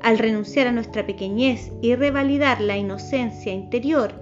Al 0.00 0.18
renunciar 0.18 0.66
a 0.66 0.72
nuestra 0.72 1.04
pequeñez 1.04 1.70
y 1.82 1.94
revalidar 1.94 2.62
la 2.62 2.78
inocencia 2.78 3.52
interior, 3.52 4.14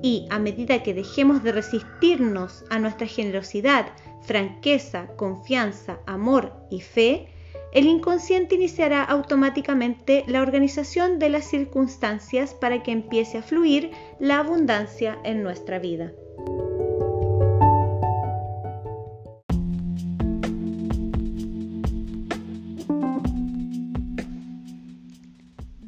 y 0.00 0.26
a 0.30 0.38
medida 0.38 0.82
que 0.82 0.92
dejemos 0.92 1.42
de 1.42 1.52
resistirnos 1.52 2.64
a 2.68 2.78
nuestra 2.78 3.06
generosidad, 3.06 3.86
franqueza, 4.22 5.08
confianza, 5.16 5.98
amor 6.06 6.52
y 6.70 6.80
fe, 6.80 7.28
el 7.74 7.86
inconsciente 7.86 8.54
iniciará 8.54 9.02
automáticamente 9.02 10.24
la 10.28 10.42
organización 10.42 11.18
de 11.18 11.28
las 11.28 11.44
circunstancias 11.44 12.54
para 12.54 12.84
que 12.84 12.92
empiece 12.92 13.38
a 13.38 13.42
fluir 13.42 13.90
la 14.20 14.38
abundancia 14.38 15.18
en 15.24 15.42
nuestra 15.42 15.80
vida. 15.80 16.12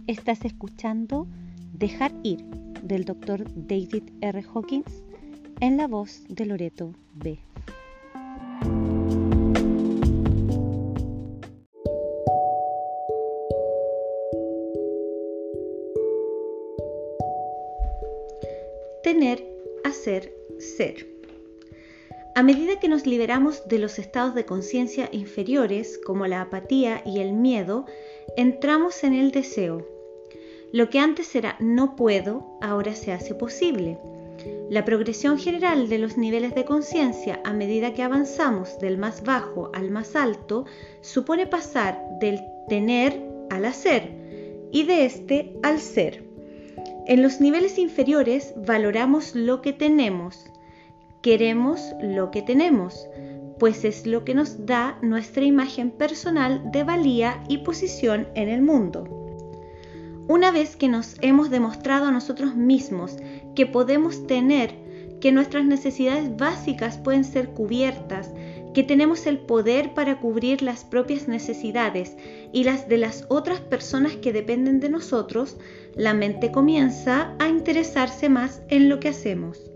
Estás 0.08 0.44
escuchando 0.44 1.26
Dejar 1.72 2.12
ir 2.22 2.44
del 2.82 3.04
Dr. 3.04 3.44
David 3.54 4.04
R. 4.20 4.44
Hawkins 4.52 5.02
en 5.60 5.76
la 5.76 5.86
voz 5.86 6.22
de 6.28 6.46
Loreto 6.46 6.94
B. 7.14 7.45
ser. 20.66 21.16
A 22.34 22.42
medida 22.42 22.78
que 22.78 22.88
nos 22.88 23.06
liberamos 23.06 23.66
de 23.66 23.78
los 23.78 23.98
estados 23.98 24.34
de 24.34 24.44
conciencia 24.44 25.08
inferiores, 25.10 25.98
como 26.04 26.26
la 26.26 26.42
apatía 26.42 27.00
y 27.06 27.20
el 27.20 27.32
miedo, 27.32 27.86
entramos 28.36 29.04
en 29.04 29.14
el 29.14 29.30
deseo. 29.30 29.86
Lo 30.70 30.90
que 30.90 30.98
antes 30.98 31.34
era 31.34 31.56
no 31.60 31.96
puedo, 31.96 32.58
ahora 32.60 32.94
se 32.94 33.12
hace 33.12 33.34
posible. 33.34 33.98
La 34.68 34.84
progresión 34.84 35.38
general 35.38 35.88
de 35.88 35.98
los 35.98 36.18
niveles 36.18 36.54
de 36.54 36.64
conciencia 36.64 37.40
a 37.44 37.52
medida 37.52 37.94
que 37.94 38.02
avanzamos 38.02 38.78
del 38.80 38.98
más 38.98 39.22
bajo 39.22 39.70
al 39.72 39.90
más 39.90 40.14
alto 40.14 40.66
supone 41.00 41.46
pasar 41.46 41.98
del 42.20 42.40
tener 42.68 43.22
al 43.48 43.64
hacer 43.64 44.10
y 44.72 44.82
de 44.82 45.06
este 45.06 45.54
al 45.62 45.80
ser. 45.80 46.24
En 47.06 47.22
los 47.22 47.40
niveles 47.40 47.78
inferiores 47.78 48.52
valoramos 48.56 49.34
lo 49.34 49.62
que 49.62 49.72
tenemos, 49.72 50.44
queremos 51.26 51.80
lo 52.00 52.30
que 52.30 52.40
tenemos, 52.40 53.08
pues 53.58 53.84
es 53.84 54.06
lo 54.06 54.24
que 54.24 54.32
nos 54.32 54.64
da 54.64 54.96
nuestra 55.02 55.44
imagen 55.44 55.90
personal 55.90 56.70
de 56.70 56.84
valía 56.84 57.42
y 57.48 57.58
posición 57.58 58.28
en 58.36 58.48
el 58.48 58.62
mundo. 58.62 59.08
Una 60.28 60.52
vez 60.52 60.76
que 60.76 60.86
nos 60.86 61.16
hemos 61.22 61.50
demostrado 61.50 62.06
a 62.06 62.12
nosotros 62.12 62.54
mismos 62.54 63.16
que 63.56 63.66
podemos 63.66 64.28
tener, 64.28 64.76
que 65.20 65.32
nuestras 65.32 65.64
necesidades 65.64 66.36
básicas 66.36 66.96
pueden 66.96 67.24
ser 67.24 67.48
cubiertas, 67.48 68.30
que 68.72 68.84
tenemos 68.84 69.26
el 69.26 69.38
poder 69.38 69.94
para 69.94 70.20
cubrir 70.20 70.62
las 70.62 70.84
propias 70.84 71.26
necesidades 71.26 72.16
y 72.52 72.62
las 72.62 72.88
de 72.88 72.98
las 72.98 73.26
otras 73.30 73.58
personas 73.58 74.14
que 74.14 74.32
dependen 74.32 74.78
de 74.78 74.90
nosotros, 74.90 75.56
la 75.96 76.14
mente 76.14 76.52
comienza 76.52 77.34
a 77.40 77.48
interesarse 77.48 78.28
más 78.28 78.62
en 78.68 78.88
lo 78.88 79.00
que 79.00 79.08
hacemos. 79.08 79.72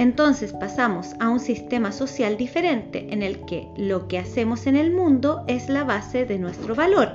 Entonces 0.00 0.54
pasamos 0.54 1.08
a 1.20 1.28
un 1.28 1.40
sistema 1.40 1.92
social 1.92 2.38
diferente 2.38 3.08
en 3.10 3.22
el 3.22 3.44
que 3.44 3.68
lo 3.76 4.08
que 4.08 4.16
hacemos 4.16 4.66
en 4.66 4.76
el 4.76 4.92
mundo 4.92 5.44
es 5.46 5.68
la 5.68 5.84
base 5.84 6.24
de 6.24 6.38
nuestro 6.38 6.74
valor 6.74 7.10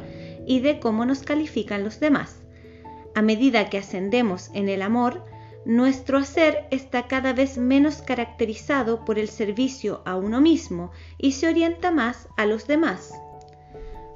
y 0.46 0.60
de 0.60 0.80
cómo 0.80 1.04
nos 1.04 1.24
califican 1.24 1.84
los 1.84 2.00
demás. 2.00 2.36
A 3.16 3.24
medida 3.24 3.72
que 3.72 3.80
ascendemos 3.80 4.52
en 4.54 4.70
el 4.70 4.84
amor, 4.84 5.24
nuestro 5.66 6.20
hacer 6.20 6.68
está 6.70 7.08
cada 7.08 7.34
vez 7.34 7.58
menos 7.58 8.04
caracterizado 8.04 9.04
por 9.04 9.18
el 9.18 9.30
servicio 9.30 10.04
a 10.06 10.16
uno 10.16 10.40
mismo 10.40 10.92
y 11.18 11.32
se 11.32 11.48
orienta 11.48 11.90
más 11.90 12.28
a 12.38 12.46
los 12.46 12.68
demás. 12.68 13.16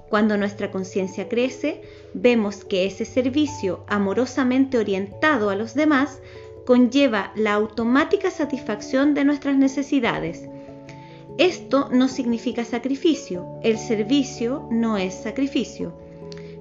Cuando 0.09 0.37
nuestra 0.37 0.69
conciencia 0.69 1.27
crece, 1.27 1.81
vemos 2.13 2.65
que 2.65 2.85
ese 2.85 3.05
servicio 3.05 3.83
amorosamente 3.87 4.77
orientado 4.77 5.49
a 5.49 5.55
los 5.55 5.73
demás 5.73 6.19
conlleva 6.69 7.31
la 7.33 7.53
automática 7.53 8.29
satisfacción 8.29 9.15
de 9.15 9.25
nuestras 9.25 9.57
necesidades. 9.57 10.47
Esto 11.39 11.89
no 11.91 12.07
significa 12.07 12.63
sacrificio, 12.63 13.47
el 13.63 13.79
servicio 13.79 14.67
no 14.69 14.95
es 14.95 15.15
sacrificio. 15.15 15.99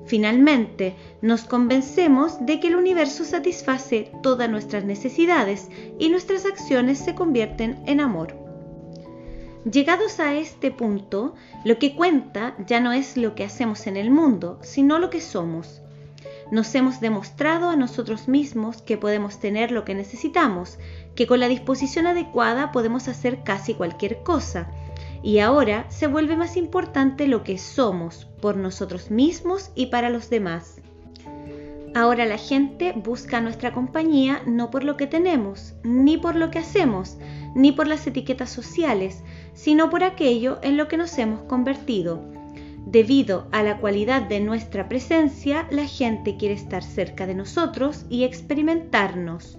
Finalmente, 0.06 0.94
nos 1.20 1.42
convencemos 1.44 2.46
de 2.46 2.58
que 2.58 2.68
el 2.68 2.76
universo 2.76 3.22
satisface 3.22 4.10
todas 4.22 4.48
nuestras 4.48 4.82
necesidades 4.82 5.68
y 5.98 6.08
nuestras 6.08 6.46
acciones 6.46 6.96
se 6.96 7.14
convierten 7.14 7.76
en 7.84 8.00
amor. 8.00 8.34
Llegados 9.70 10.20
a 10.20 10.34
este 10.36 10.70
punto, 10.70 11.34
lo 11.66 11.78
que 11.78 11.94
cuenta 11.94 12.56
ya 12.66 12.80
no 12.80 12.94
es 12.94 13.18
lo 13.18 13.34
que 13.34 13.44
hacemos 13.44 13.86
en 13.86 13.98
el 13.98 14.10
mundo, 14.10 14.58
sino 14.62 14.98
lo 14.98 15.10
que 15.10 15.20
somos. 15.20 15.82
Nos 16.50 16.74
hemos 16.74 17.00
demostrado 17.00 17.68
a 17.68 17.76
nosotros 17.76 18.26
mismos 18.26 18.80
que 18.80 18.96
podemos 18.96 19.38
tener 19.38 19.70
lo 19.70 19.84
que 19.84 19.94
necesitamos, 19.94 20.78
que 21.14 21.26
con 21.26 21.40
la 21.40 21.48
disposición 21.48 22.06
adecuada 22.06 22.72
podemos 22.72 23.08
hacer 23.08 23.42
casi 23.44 23.74
cualquier 23.74 24.22
cosa, 24.22 24.70
y 25.22 25.40
ahora 25.40 25.84
se 25.90 26.06
vuelve 26.06 26.36
más 26.36 26.56
importante 26.56 27.26
lo 27.26 27.42
que 27.42 27.58
somos 27.58 28.26
por 28.40 28.56
nosotros 28.56 29.10
mismos 29.10 29.72
y 29.74 29.86
para 29.86 30.10
los 30.10 30.30
demás. 30.30 30.80
Ahora 31.94 32.26
la 32.26 32.38
gente 32.38 32.92
busca 32.92 33.40
nuestra 33.40 33.72
compañía 33.72 34.42
no 34.46 34.70
por 34.70 34.84
lo 34.84 34.96
que 34.96 35.06
tenemos, 35.06 35.74
ni 35.82 36.16
por 36.16 36.36
lo 36.36 36.50
que 36.50 36.60
hacemos, 36.60 37.18
ni 37.54 37.72
por 37.72 37.88
las 37.88 38.06
etiquetas 38.06 38.50
sociales, 38.50 39.22
sino 39.54 39.90
por 39.90 40.04
aquello 40.04 40.58
en 40.62 40.76
lo 40.76 40.86
que 40.88 40.96
nos 40.96 41.18
hemos 41.18 41.42
convertido. 41.42 42.37
Debido 42.90 43.48
a 43.52 43.62
la 43.62 43.76
cualidad 43.80 44.22
de 44.22 44.40
nuestra 44.40 44.88
presencia, 44.88 45.68
la 45.70 45.84
gente 45.84 46.38
quiere 46.38 46.54
estar 46.54 46.82
cerca 46.82 47.26
de 47.26 47.34
nosotros 47.34 48.06
y 48.08 48.24
experimentarnos. 48.24 49.58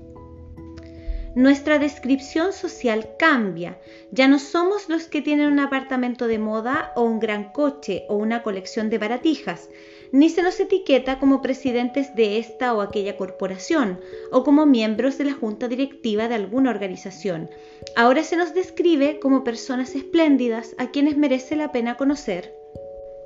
Nuestra 1.35 1.77
descripción 1.77 2.53
social 2.53 3.09
cambia. 3.19 3.79
Ya 4.11 4.27
no 4.27 4.39
somos 4.39 4.89
los 4.89 5.03
que 5.03 5.21
tienen 5.21 5.51
un 5.51 5.59
apartamento 5.59 6.25
de 6.25 6.39
moda 6.39 6.91
o 6.95 7.03
un 7.03 7.19
gran 7.19 7.51
coche 7.51 8.05
o 8.09 8.15
una 8.15 8.41
colección 8.41 8.89
de 8.89 8.97
baratijas, 8.97 9.69
ni 10.11 10.29
se 10.29 10.41
nos 10.41 10.59
etiqueta 10.59 11.19
como 11.19 11.43
presidentes 11.43 12.15
de 12.15 12.39
esta 12.39 12.73
o 12.73 12.81
aquella 12.81 13.15
corporación 13.15 13.99
o 14.31 14.43
como 14.43 14.65
miembros 14.65 15.19
de 15.19 15.25
la 15.25 15.33
junta 15.33 15.67
directiva 15.67 16.27
de 16.27 16.33
alguna 16.33 16.71
organización. 16.71 17.51
Ahora 17.95 18.23
se 18.23 18.37
nos 18.37 18.55
describe 18.55 19.19
como 19.19 19.43
personas 19.43 19.93
espléndidas 19.93 20.73
a 20.79 20.89
quienes 20.89 21.15
merece 21.15 21.55
la 21.55 21.71
pena 21.71 21.95
conocer. 21.95 22.58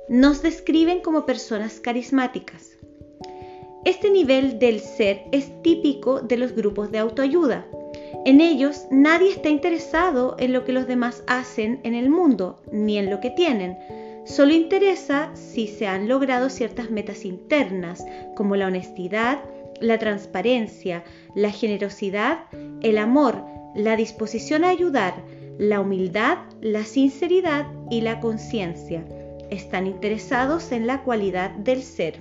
Nos 0.08 0.42
describen 0.42 1.00
como 1.00 1.24
personas 1.24 1.80
carismáticas. 1.80 2.76
Este 3.86 4.10
nivel 4.10 4.58
del 4.58 4.80
ser 4.80 5.22
es 5.32 5.62
típico 5.62 6.20
de 6.20 6.36
los 6.36 6.52
grupos 6.52 6.90
de 6.92 6.98
autoayuda. 6.98 7.66
En 8.26 8.42
ellos 8.42 8.86
nadie 8.90 9.30
está 9.30 9.48
interesado 9.48 10.36
en 10.38 10.52
lo 10.52 10.66
que 10.66 10.72
los 10.72 10.86
demás 10.86 11.24
hacen 11.26 11.80
en 11.84 11.94
el 11.94 12.10
mundo, 12.10 12.60
ni 12.70 12.98
en 12.98 13.08
lo 13.08 13.20
que 13.20 13.30
tienen. 13.30 13.78
Solo 14.26 14.52
interesa 14.52 15.30
si 15.34 15.66
se 15.66 15.86
han 15.86 16.06
logrado 16.06 16.50
ciertas 16.50 16.90
metas 16.90 17.24
internas, 17.24 18.04
como 18.36 18.56
la 18.56 18.66
honestidad, 18.66 19.38
la 19.80 19.98
transparencia, 19.98 21.02
la 21.34 21.50
generosidad, 21.50 22.40
el 22.82 22.98
amor, 22.98 23.42
la 23.74 23.96
disposición 23.96 24.64
a 24.64 24.68
ayudar, 24.68 25.14
la 25.58 25.80
humildad, 25.80 26.38
la 26.60 26.84
sinceridad 26.84 27.66
y 27.90 28.02
la 28.02 28.20
conciencia. 28.20 29.06
Están 29.54 29.86
interesados 29.86 30.72
en 30.72 30.88
la 30.88 31.04
cualidad 31.04 31.52
del 31.52 31.80
ser. 31.84 32.20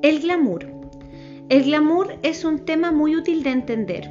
El 0.00 0.20
glamour. 0.20 0.68
El 1.48 1.64
glamour 1.64 2.20
es 2.22 2.44
un 2.44 2.60
tema 2.60 2.92
muy 2.92 3.16
útil 3.16 3.42
de 3.42 3.50
entender. 3.50 4.08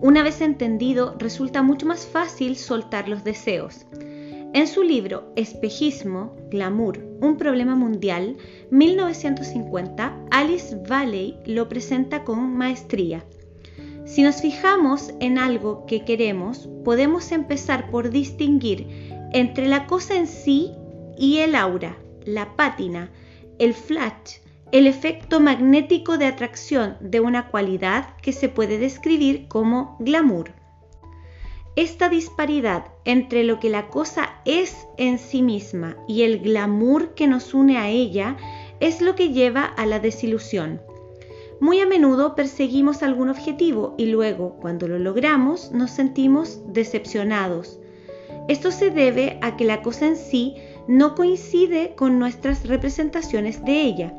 Una 0.00 0.22
vez 0.22 0.40
entendido, 0.40 1.16
resulta 1.18 1.60
mucho 1.60 1.84
más 1.84 2.06
fácil 2.06 2.56
soltar 2.56 3.06
los 3.06 3.22
deseos. 3.22 3.84
En 4.54 4.66
su 4.66 4.82
libro 4.82 5.30
Espejismo, 5.36 6.34
Glamour, 6.50 7.06
un 7.20 7.36
problema 7.36 7.76
mundial, 7.76 8.38
1950, 8.70 10.26
Alice 10.30 10.74
Valley 10.88 11.36
lo 11.44 11.68
presenta 11.68 12.24
con 12.24 12.56
maestría. 12.56 13.26
Si 14.06 14.22
nos 14.22 14.40
fijamos 14.40 15.12
en 15.20 15.36
algo 15.36 15.84
que 15.84 16.02
queremos, 16.06 16.70
podemos 16.82 17.30
empezar 17.30 17.90
por 17.90 18.08
distinguir 18.08 18.86
entre 19.32 19.68
la 19.68 19.86
cosa 19.86 20.16
en 20.16 20.26
sí 20.26 20.72
y 21.20 21.38
el 21.38 21.54
aura, 21.54 21.98
la 22.24 22.56
pátina, 22.56 23.10
el 23.58 23.74
flash, 23.74 24.38
el 24.72 24.86
efecto 24.86 25.38
magnético 25.38 26.16
de 26.16 26.24
atracción 26.24 26.96
de 27.00 27.20
una 27.20 27.48
cualidad 27.48 28.16
que 28.22 28.32
se 28.32 28.48
puede 28.48 28.78
describir 28.78 29.46
como 29.46 29.96
glamour. 30.00 30.52
Esta 31.76 32.08
disparidad 32.08 32.86
entre 33.04 33.44
lo 33.44 33.60
que 33.60 33.68
la 33.68 33.88
cosa 33.88 34.40
es 34.46 34.86
en 34.96 35.18
sí 35.18 35.42
misma 35.42 35.96
y 36.08 36.22
el 36.22 36.38
glamour 36.38 37.14
que 37.14 37.26
nos 37.26 37.52
une 37.52 37.76
a 37.76 37.90
ella 37.90 38.38
es 38.80 39.02
lo 39.02 39.14
que 39.14 39.28
lleva 39.28 39.64
a 39.64 39.84
la 39.84 40.00
desilusión. 40.00 40.80
Muy 41.60 41.80
a 41.80 41.86
menudo 41.86 42.34
perseguimos 42.34 43.02
algún 43.02 43.28
objetivo 43.28 43.94
y 43.98 44.06
luego, 44.06 44.56
cuando 44.56 44.88
lo 44.88 44.98
logramos, 44.98 45.70
nos 45.72 45.90
sentimos 45.90 46.60
decepcionados. 46.72 47.78
Esto 48.48 48.70
se 48.70 48.90
debe 48.90 49.38
a 49.42 49.58
que 49.58 49.66
la 49.66 49.82
cosa 49.82 50.06
en 50.06 50.16
sí 50.16 50.56
no 50.90 51.14
coincide 51.14 51.94
con 51.94 52.18
nuestras 52.18 52.66
representaciones 52.66 53.64
de 53.64 53.80
ella. 53.80 54.12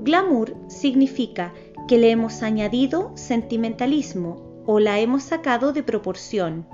Glamour 0.00 0.54
significa 0.68 1.54
que 1.88 1.96
le 1.96 2.10
hemos 2.10 2.42
añadido 2.42 3.12
sentimentalismo 3.14 4.62
o 4.66 4.78
la 4.78 5.00
hemos 5.00 5.22
sacado 5.22 5.72
de 5.72 5.82
proporción. 5.82 6.66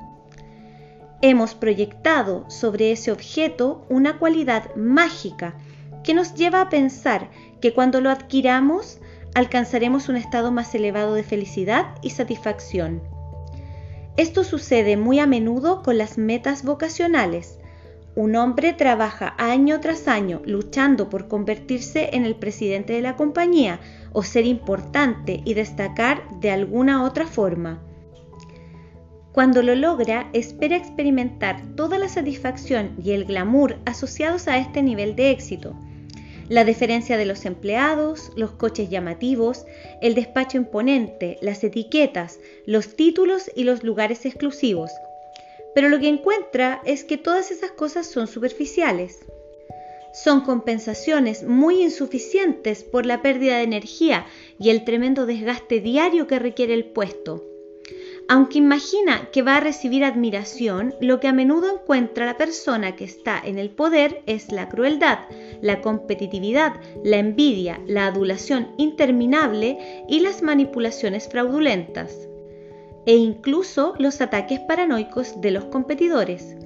Hemos 1.22 1.54
proyectado 1.54 2.50
sobre 2.50 2.90
ese 2.90 3.12
objeto 3.12 3.86
una 3.88 4.18
cualidad 4.18 4.74
mágica 4.74 5.54
que 6.02 6.14
nos 6.14 6.34
lleva 6.34 6.62
a 6.62 6.70
pensar 6.70 7.30
que 7.60 7.74
cuando 7.74 8.00
lo 8.00 8.10
adquiramos 8.10 8.98
alcanzaremos 9.36 10.08
un 10.08 10.16
estado 10.16 10.50
más 10.50 10.74
elevado 10.74 11.14
de 11.14 11.22
felicidad 11.22 11.94
y 12.02 12.10
satisfacción. 12.10 13.02
Esto 14.16 14.42
sucede 14.42 14.96
muy 14.96 15.20
a 15.20 15.28
menudo 15.28 15.84
con 15.84 15.96
las 15.96 16.18
metas 16.18 16.64
vocacionales, 16.64 17.60
un 18.18 18.34
hombre 18.34 18.72
trabaja 18.72 19.36
año 19.38 19.78
tras 19.78 20.08
año 20.08 20.42
luchando 20.44 21.08
por 21.08 21.28
convertirse 21.28 22.10
en 22.14 22.24
el 22.24 22.34
presidente 22.34 22.92
de 22.92 23.00
la 23.00 23.14
compañía 23.14 23.78
o 24.12 24.24
ser 24.24 24.44
importante 24.44 25.40
y 25.44 25.54
destacar 25.54 26.28
de 26.40 26.50
alguna 26.50 27.04
otra 27.04 27.28
forma. 27.28 27.80
Cuando 29.30 29.62
lo 29.62 29.76
logra, 29.76 30.30
espera 30.32 30.76
experimentar 30.76 31.62
toda 31.76 31.96
la 31.96 32.08
satisfacción 32.08 32.96
y 33.00 33.12
el 33.12 33.24
glamour 33.24 33.76
asociados 33.84 34.48
a 34.48 34.58
este 34.58 34.82
nivel 34.82 35.14
de 35.14 35.30
éxito. 35.30 35.76
La 36.48 36.64
deferencia 36.64 37.18
de 37.18 37.24
los 37.24 37.44
empleados, 37.44 38.32
los 38.34 38.50
coches 38.50 38.90
llamativos, 38.90 39.64
el 40.02 40.16
despacho 40.16 40.56
imponente, 40.56 41.38
las 41.40 41.62
etiquetas, 41.62 42.40
los 42.66 42.96
títulos 42.96 43.48
y 43.54 43.62
los 43.62 43.84
lugares 43.84 44.26
exclusivos– 44.26 44.90
pero 45.78 45.90
lo 45.90 46.00
que 46.00 46.08
encuentra 46.08 46.82
es 46.84 47.04
que 47.04 47.16
todas 47.16 47.52
esas 47.52 47.70
cosas 47.70 48.04
son 48.08 48.26
superficiales. 48.26 49.20
Son 50.12 50.40
compensaciones 50.40 51.44
muy 51.44 51.84
insuficientes 51.84 52.82
por 52.82 53.06
la 53.06 53.22
pérdida 53.22 53.58
de 53.58 53.62
energía 53.62 54.26
y 54.58 54.70
el 54.70 54.82
tremendo 54.82 55.24
desgaste 55.24 55.78
diario 55.78 56.26
que 56.26 56.40
requiere 56.40 56.74
el 56.74 56.86
puesto. 56.86 57.44
Aunque 58.26 58.58
imagina 58.58 59.28
que 59.30 59.42
va 59.42 59.58
a 59.58 59.60
recibir 59.60 60.02
admiración, 60.02 60.96
lo 61.00 61.20
que 61.20 61.28
a 61.28 61.32
menudo 61.32 61.72
encuentra 61.72 62.26
la 62.26 62.36
persona 62.36 62.96
que 62.96 63.04
está 63.04 63.40
en 63.44 63.56
el 63.56 63.70
poder 63.70 64.24
es 64.26 64.50
la 64.50 64.68
crueldad, 64.68 65.20
la 65.62 65.80
competitividad, 65.80 66.80
la 67.04 67.18
envidia, 67.18 67.80
la 67.86 68.08
adulación 68.08 68.74
interminable 68.78 69.78
y 70.08 70.18
las 70.18 70.42
manipulaciones 70.42 71.28
fraudulentas 71.28 72.27
e 73.06 73.16
incluso 73.16 73.94
los 73.98 74.20
ataques 74.20 74.60
paranoicos 74.60 75.40
de 75.40 75.50
los 75.50 75.64
competidores. 75.66 76.56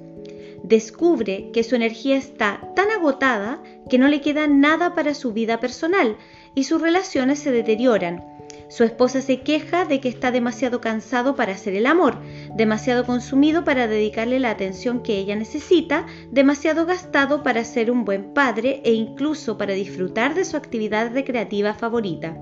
Descubre 0.63 1.51
que 1.51 1.63
su 1.63 1.75
energía 1.75 2.15
está 2.15 2.61
tan 2.73 2.89
agotada 2.89 3.61
que 3.89 3.97
no 3.97 4.07
le 4.07 4.21
queda 4.21 4.47
nada 4.47 4.95
para 4.95 5.13
su 5.13 5.33
vida 5.33 5.59
personal 5.59 6.15
y 6.55 6.63
sus 6.63 6.81
relaciones 6.81 7.39
se 7.39 7.51
deterioran. 7.51 8.23
Su 8.69 8.83
esposa 8.83 9.21
se 9.21 9.41
queja 9.41 9.85
de 9.85 9.99
que 9.99 10.09
está 10.09 10.31
demasiado 10.31 10.79
cansado 10.79 11.35
para 11.35 11.51
hacer 11.51 11.75
el 11.75 11.85
amor, 11.85 12.17
demasiado 12.55 13.05
consumido 13.05 13.63
para 13.63 13.87
dedicarle 13.87 14.39
la 14.39 14.51
atención 14.51 15.03
que 15.03 15.17
ella 15.17 15.35
necesita, 15.35 16.07
demasiado 16.31 16.85
gastado 16.85 17.43
para 17.43 17.65
ser 17.65 17.91
un 17.91 18.05
buen 18.05 18.33
padre 18.33 18.81
e 18.85 18.93
incluso 18.93 19.57
para 19.57 19.73
disfrutar 19.73 20.33
de 20.33 20.45
su 20.45 20.55
actividad 20.55 21.11
recreativa 21.13 21.73
favorita. 21.73 22.37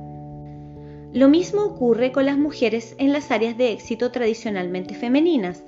Lo 1.14 1.28
mismo 1.28 1.64
ocurre 1.64 2.12
con 2.12 2.26
las 2.26 2.38
mujeres 2.38 2.96
en 2.98 3.12
las 3.12 3.32
áreas 3.32 3.58
de 3.58 3.72
éxito 3.72 4.12
tradicionalmente 4.12 4.96
femeninas. 4.96 5.64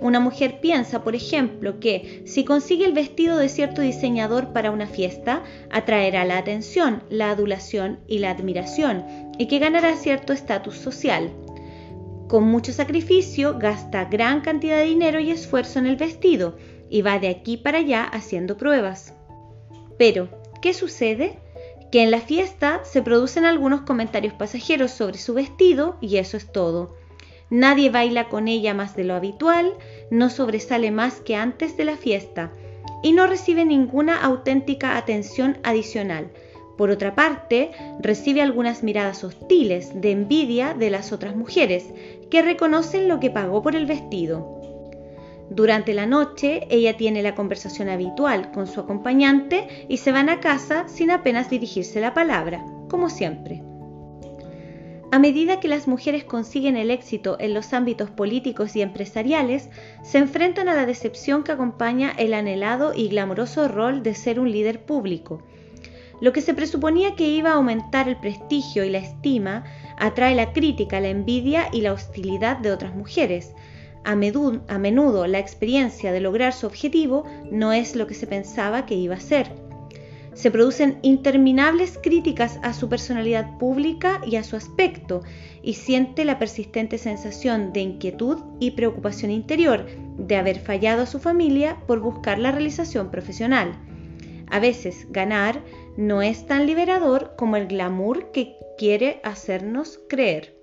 Una 0.00 0.18
mujer 0.18 0.60
piensa, 0.60 1.02
por 1.02 1.14
ejemplo, 1.14 1.78
que 1.78 2.22
si 2.26 2.44
consigue 2.44 2.84
el 2.84 2.92
vestido 2.92 3.36
de 3.36 3.48
cierto 3.48 3.80
diseñador 3.82 4.52
para 4.52 4.70
una 4.70 4.86
fiesta, 4.86 5.42
atraerá 5.70 6.24
la 6.24 6.38
atención, 6.38 7.02
la 7.10 7.30
adulación 7.30 8.00
y 8.06 8.18
la 8.18 8.30
admiración, 8.30 9.04
y 9.38 9.46
que 9.46 9.58
ganará 9.58 9.96
cierto 9.96 10.32
estatus 10.32 10.76
social. 10.76 11.30
Con 12.28 12.44
mucho 12.44 12.72
sacrificio, 12.72 13.56
gasta 13.58 14.04
gran 14.04 14.40
cantidad 14.40 14.78
de 14.78 14.84
dinero 14.84 15.20
y 15.20 15.30
esfuerzo 15.30 15.78
en 15.78 15.86
el 15.86 15.96
vestido, 15.96 16.56
y 16.90 17.02
va 17.02 17.18
de 17.18 17.28
aquí 17.28 17.56
para 17.56 17.78
allá 17.78 18.04
haciendo 18.04 18.56
pruebas. 18.56 19.14
Pero, 19.96 20.28
¿Qué 20.60 20.74
sucede? 20.74 21.38
Que 21.90 22.02
en 22.02 22.10
la 22.10 22.20
fiesta 22.20 22.80
se 22.84 23.02
producen 23.02 23.44
algunos 23.44 23.82
comentarios 23.82 24.34
pasajeros 24.34 24.90
sobre 24.90 25.18
su 25.18 25.34
vestido 25.34 25.96
y 26.00 26.16
eso 26.16 26.36
es 26.36 26.52
todo. 26.52 26.96
Nadie 27.50 27.90
baila 27.90 28.28
con 28.28 28.46
ella 28.46 28.74
más 28.74 28.94
de 28.94 29.04
lo 29.04 29.14
habitual, 29.14 29.72
no 30.10 30.28
sobresale 30.28 30.90
más 30.90 31.20
que 31.20 31.34
antes 31.34 31.76
de 31.76 31.84
la 31.86 31.96
fiesta 31.96 32.52
y 33.02 33.12
no 33.12 33.26
recibe 33.26 33.64
ninguna 33.64 34.20
auténtica 34.20 34.96
atención 34.96 35.58
adicional. 35.62 36.30
Por 36.76 36.90
otra 36.90 37.14
parte, 37.14 37.72
recibe 38.00 38.42
algunas 38.42 38.82
miradas 38.82 39.24
hostiles 39.24 40.00
de 40.00 40.12
envidia 40.12 40.74
de 40.74 40.90
las 40.90 41.12
otras 41.12 41.34
mujeres, 41.34 41.86
que 42.30 42.42
reconocen 42.42 43.08
lo 43.08 43.18
que 43.18 43.30
pagó 43.30 43.62
por 43.62 43.74
el 43.74 43.86
vestido. 43.86 44.57
Durante 45.50 45.94
la 45.94 46.06
noche, 46.06 46.66
ella 46.70 46.96
tiene 46.96 47.22
la 47.22 47.34
conversación 47.34 47.88
habitual 47.88 48.52
con 48.52 48.66
su 48.66 48.80
acompañante 48.80 49.86
y 49.88 49.96
se 49.96 50.12
van 50.12 50.28
a 50.28 50.40
casa 50.40 50.86
sin 50.88 51.10
apenas 51.10 51.48
dirigirse 51.48 52.00
la 52.00 52.12
palabra, 52.12 52.64
como 52.88 53.08
siempre. 53.08 53.62
A 55.10 55.18
medida 55.18 55.58
que 55.58 55.68
las 55.68 55.88
mujeres 55.88 56.24
consiguen 56.24 56.76
el 56.76 56.90
éxito 56.90 57.38
en 57.40 57.54
los 57.54 57.72
ámbitos 57.72 58.10
políticos 58.10 58.76
y 58.76 58.82
empresariales, 58.82 59.70
se 60.02 60.18
enfrentan 60.18 60.68
a 60.68 60.74
la 60.74 60.84
decepción 60.84 61.44
que 61.44 61.52
acompaña 61.52 62.12
el 62.18 62.34
anhelado 62.34 62.92
y 62.94 63.08
glamoroso 63.08 63.68
rol 63.68 64.02
de 64.02 64.14
ser 64.14 64.38
un 64.38 64.52
líder 64.52 64.82
público. 64.84 65.42
Lo 66.20 66.34
que 66.34 66.42
se 66.42 66.52
presuponía 66.52 67.14
que 67.14 67.26
iba 67.26 67.50
a 67.50 67.54
aumentar 67.54 68.06
el 68.06 68.16
prestigio 68.16 68.84
y 68.84 68.90
la 68.90 68.98
estima, 68.98 69.64
atrae 69.96 70.34
la 70.34 70.52
crítica, 70.52 71.00
la 71.00 71.08
envidia 71.08 71.68
y 71.72 71.80
la 71.80 71.94
hostilidad 71.94 72.58
de 72.58 72.70
otras 72.70 72.94
mujeres. 72.94 73.54
A 74.08 74.16
menudo, 74.16 75.26
la 75.26 75.38
experiencia 75.38 76.12
de 76.12 76.20
lograr 76.20 76.52
su 76.52 76.66
objetivo 76.66 77.24
no 77.50 77.72
es 77.72 77.94
lo 77.94 78.06
que 78.06 78.14
se 78.14 78.26
pensaba 78.26 78.86
que 78.86 78.94
iba 78.94 79.14
a 79.14 79.20
ser 79.20 79.52
se 80.38 80.52
producen 80.52 81.00
interminables 81.02 81.98
críticas 82.00 82.60
a 82.62 82.72
su 82.72 82.88
personalidad 82.88 83.58
pública 83.58 84.20
y 84.24 84.36
a 84.36 84.44
su 84.44 84.54
aspecto, 84.54 85.22
y 85.64 85.74
siente 85.74 86.24
la 86.24 86.38
persistente 86.38 86.96
sensación 86.96 87.72
de 87.72 87.80
inquietud 87.80 88.38
y 88.60 88.70
preocupación 88.70 89.32
interior 89.32 89.86
de 90.16 90.36
haber 90.36 90.60
fallado 90.60 91.02
a 91.02 91.06
su 91.06 91.18
familia 91.18 91.78
por 91.88 91.98
buscar 91.98 92.38
la 92.38 92.52
realización 92.52 93.10
profesional. 93.10 93.72
A 94.48 94.60
veces 94.60 95.08
ganar 95.10 95.60
no 95.96 96.22
es 96.22 96.46
tan 96.46 96.68
liberador 96.68 97.34
como 97.36 97.56
el 97.56 97.66
glamour 97.66 98.30
que 98.30 98.54
quiere 98.78 99.20
hacernos 99.24 99.98
creer. 100.08 100.57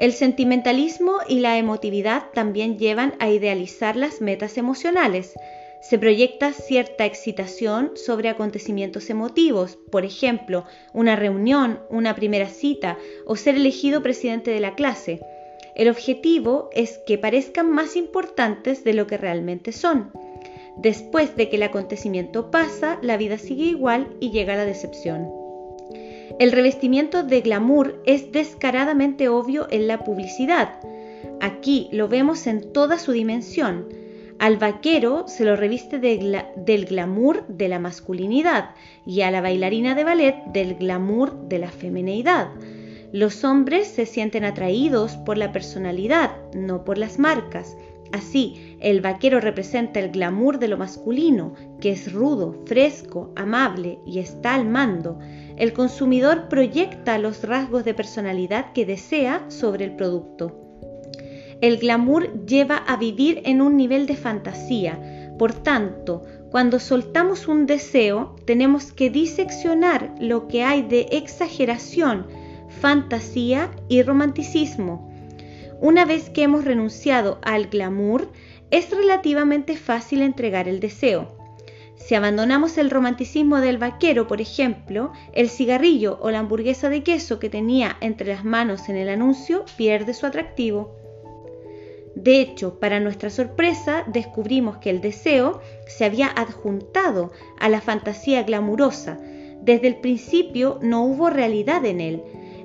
El 0.00 0.14
sentimentalismo 0.14 1.18
y 1.28 1.40
la 1.40 1.58
emotividad 1.58 2.30
también 2.32 2.78
llevan 2.78 3.12
a 3.18 3.28
idealizar 3.28 3.96
las 3.96 4.22
metas 4.22 4.56
emocionales, 4.56 5.34
se 5.82 5.98
proyecta 5.98 6.54
cierta 6.54 7.04
excitación 7.04 7.92
sobre 7.96 8.30
acontecimientos 8.30 9.10
emotivos, 9.10 9.78
por 9.92 10.06
ejemplo, 10.06 10.64
una 10.94 11.16
reunión, 11.16 11.80
una 11.90 12.14
primera 12.14 12.48
cita 12.48 12.96
o 13.26 13.36
ser 13.36 13.56
elegido 13.56 14.02
presidente 14.02 14.50
de 14.50 14.60
la 14.60 14.74
clase. 14.74 15.20
El 15.74 15.90
objetivo 15.90 16.70
es 16.72 16.96
que 17.06 17.18
parezcan 17.18 17.70
más 17.70 17.94
importantes 17.94 18.84
de 18.84 18.94
lo 18.94 19.06
que 19.06 19.18
realmente 19.18 19.70
son. 19.70 20.12
Después 20.78 21.36
de 21.36 21.50
que 21.50 21.56
el 21.56 21.62
acontecimiento 21.62 22.50
pasa, 22.50 22.98
la 23.02 23.18
vida 23.18 23.36
sigue 23.36 23.64
igual 23.64 24.16
y 24.18 24.30
llega 24.30 24.56
la 24.56 24.64
decepción. 24.64 25.39
El 26.38 26.52
revestimiento 26.52 27.22
de 27.22 27.40
glamour 27.40 28.00
es 28.06 28.32
descaradamente 28.32 29.28
obvio 29.28 29.66
en 29.70 29.88
la 29.88 30.04
publicidad. 30.04 30.80
Aquí 31.40 31.88
lo 31.92 32.08
vemos 32.08 32.46
en 32.46 32.72
toda 32.72 32.98
su 32.98 33.12
dimensión 33.12 33.86
al 34.40 34.56
vaquero 34.56 35.28
se 35.28 35.44
lo 35.44 35.54
reviste 35.54 35.98
del 35.98 36.86
glamour 36.86 37.46
de 37.46 37.68
la 37.68 37.78
masculinidad 37.78 38.70
y 39.04 39.20
a 39.20 39.30
la 39.30 39.42
bailarina 39.42 39.94
de 39.94 40.02
ballet 40.02 40.34
del 40.46 40.76
glamour 40.76 41.46
de 41.48 41.58
la 41.58 41.70
femineidad. 41.70 42.48
Los 43.12 43.44
hombres 43.44 43.88
se 43.88 44.06
sienten 44.06 44.44
atraídos 44.44 45.18
por 45.18 45.36
la 45.36 45.52
personalidad, 45.52 46.30
no 46.54 46.84
por 46.84 46.96
las 46.96 47.18
marcas. 47.18 47.76
Así, 48.12 48.78
el 48.80 49.02
vaquero 49.02 49.40
representa 49.40 50.00
el 50.00 50.10
glamour 50.10 50.58
de 50.58 50.68
lo 50.68 50.78
masculino, 50.78 51.52
que 51.78 51.90
es 51.90 52.10
rudo, 52.10 52.62
fresco, 52.64 53.34
amable 53.36 53.98
y 54.06 54.20
está 54.20 54.54
al 54.54 54.66
mando. 54.66 55.18
El 55.60 55.74
consumidor 55.74 56.48
proyecta 56.48 57.18
los 57.18 57.44
rasgos 57.44 57.84
de 57.84 57.92
personalidad 57.92 58.72
que 58.72 58.86
desea 58.86 59.44
sobre 59.48 59.84
el 59.84 59.94
producto. 59.94 60.58
El 61.60 61.76
glamour 61.76 62.46
lleva 62.46 62.78
a 62.78 62.96
vivir 62.96 63.42
en 63.44 63.60
un 63.60 63.76
nivel 63.76 64.06
de 64.06 64.16
fantasía. 64.16 65.34
Por 65.38 65.52
tanto, 65.52 66.24
cuando 66.50 66.78
soltamos 66.78 67.46
un 67.46 67.66
deseo, 67.66 68.36
tenemos 68.46 68.90
que 68.92 69.10
diseccionar 69.10 70.14
lo 70.18 70.48
que 70.48 70.64
hay 70.64 70.80
de 70.80 71.08
exageración, 71.10 72.26
fantasía 72.80 73.70
y 73.86 74.00
romanticismo. 74.00 75.12
Una 75.78 76.06
vez 76.06 76.30
que 76.30 76.42
hemos 76.42 76.64
renunciado 76.64 77.38
al 77.42 77.66
glamour, 77.66 78.32
es 78.70 78.88
relativamente 78.96 79.76
fácil 79.76 80.22
entregar 80.22 80.68
el 80.68 80.80
deseo. 80.80 81.39
Si 82.00 82.14
abandonamos 82.14 82.76
el 82.78 82.90
romanticismo 82.90 83.60
del 83.60 83.78
vaquero, 83.78 84.26
por 84.26 84.40
ejemplo, 84.40 85.12
el 85.32 85.48
cigarrillo 85.48 86.18
o 86.20 86.30
la 86.30 86.40
hamburguesa 86.40 86.88
de 86.88 87.02
queso 87.04 87.38
que 87.38 87.50
tenía 87.50 87.96
entre 88.00 88.26
las 88.26 88.44
manos 88.44 88.88
en 88.88 88.96
el 88.96 89.08
anuncio 89.08 89.64
pierde 89.76 90.14
su 90.14 90.26
atractivo. 90.26 90.96
De 92.16 92.40
hecho, 92.40 92.80
para 92.80 93.00
nuestra 93.00 93.30
sorpresa, 93.30 94.04
descubrimos 94.08 94.78
que 94.78 94.90
el 94.90 95.00
deseo 95.00 95.60
se 95.86 96.04
había 96.04 96.26
adjuntado 96.26 97.30
a 97.60 97.68
la 97.68 97.80
fantasía 97.80 98.42
glamurosa. 98.42 99.18
Desde 99.62 99.86
el 99.86 99.96
principio 99.96 100.78
no 100.82 101.04
hubo 101.04 101.30
realidad 101.30 101.84
en 101.84 102.00
él. 102.00 102.22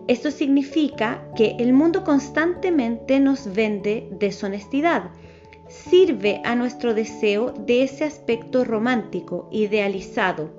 Esto 0.08 0.32
significa 0.32 1.28
que 1.36 1.56
el 1.60 1.74
mundo 1.74 2.04
constantemente 2.04 3.20
nos 3.20 3.54
vende 3.54 4.08
deshonestidad. 4.12 5.12
Sirve 5.68 6.42
a 6.44 6.56
nuestro 6.56 6.94
deseo 6.94 7.52
de 7.52 7.84
ese 7.84 8.04
aspecto 8.04 8.64
romántico, 8.64 9.50
idealizado. 9.52 10.50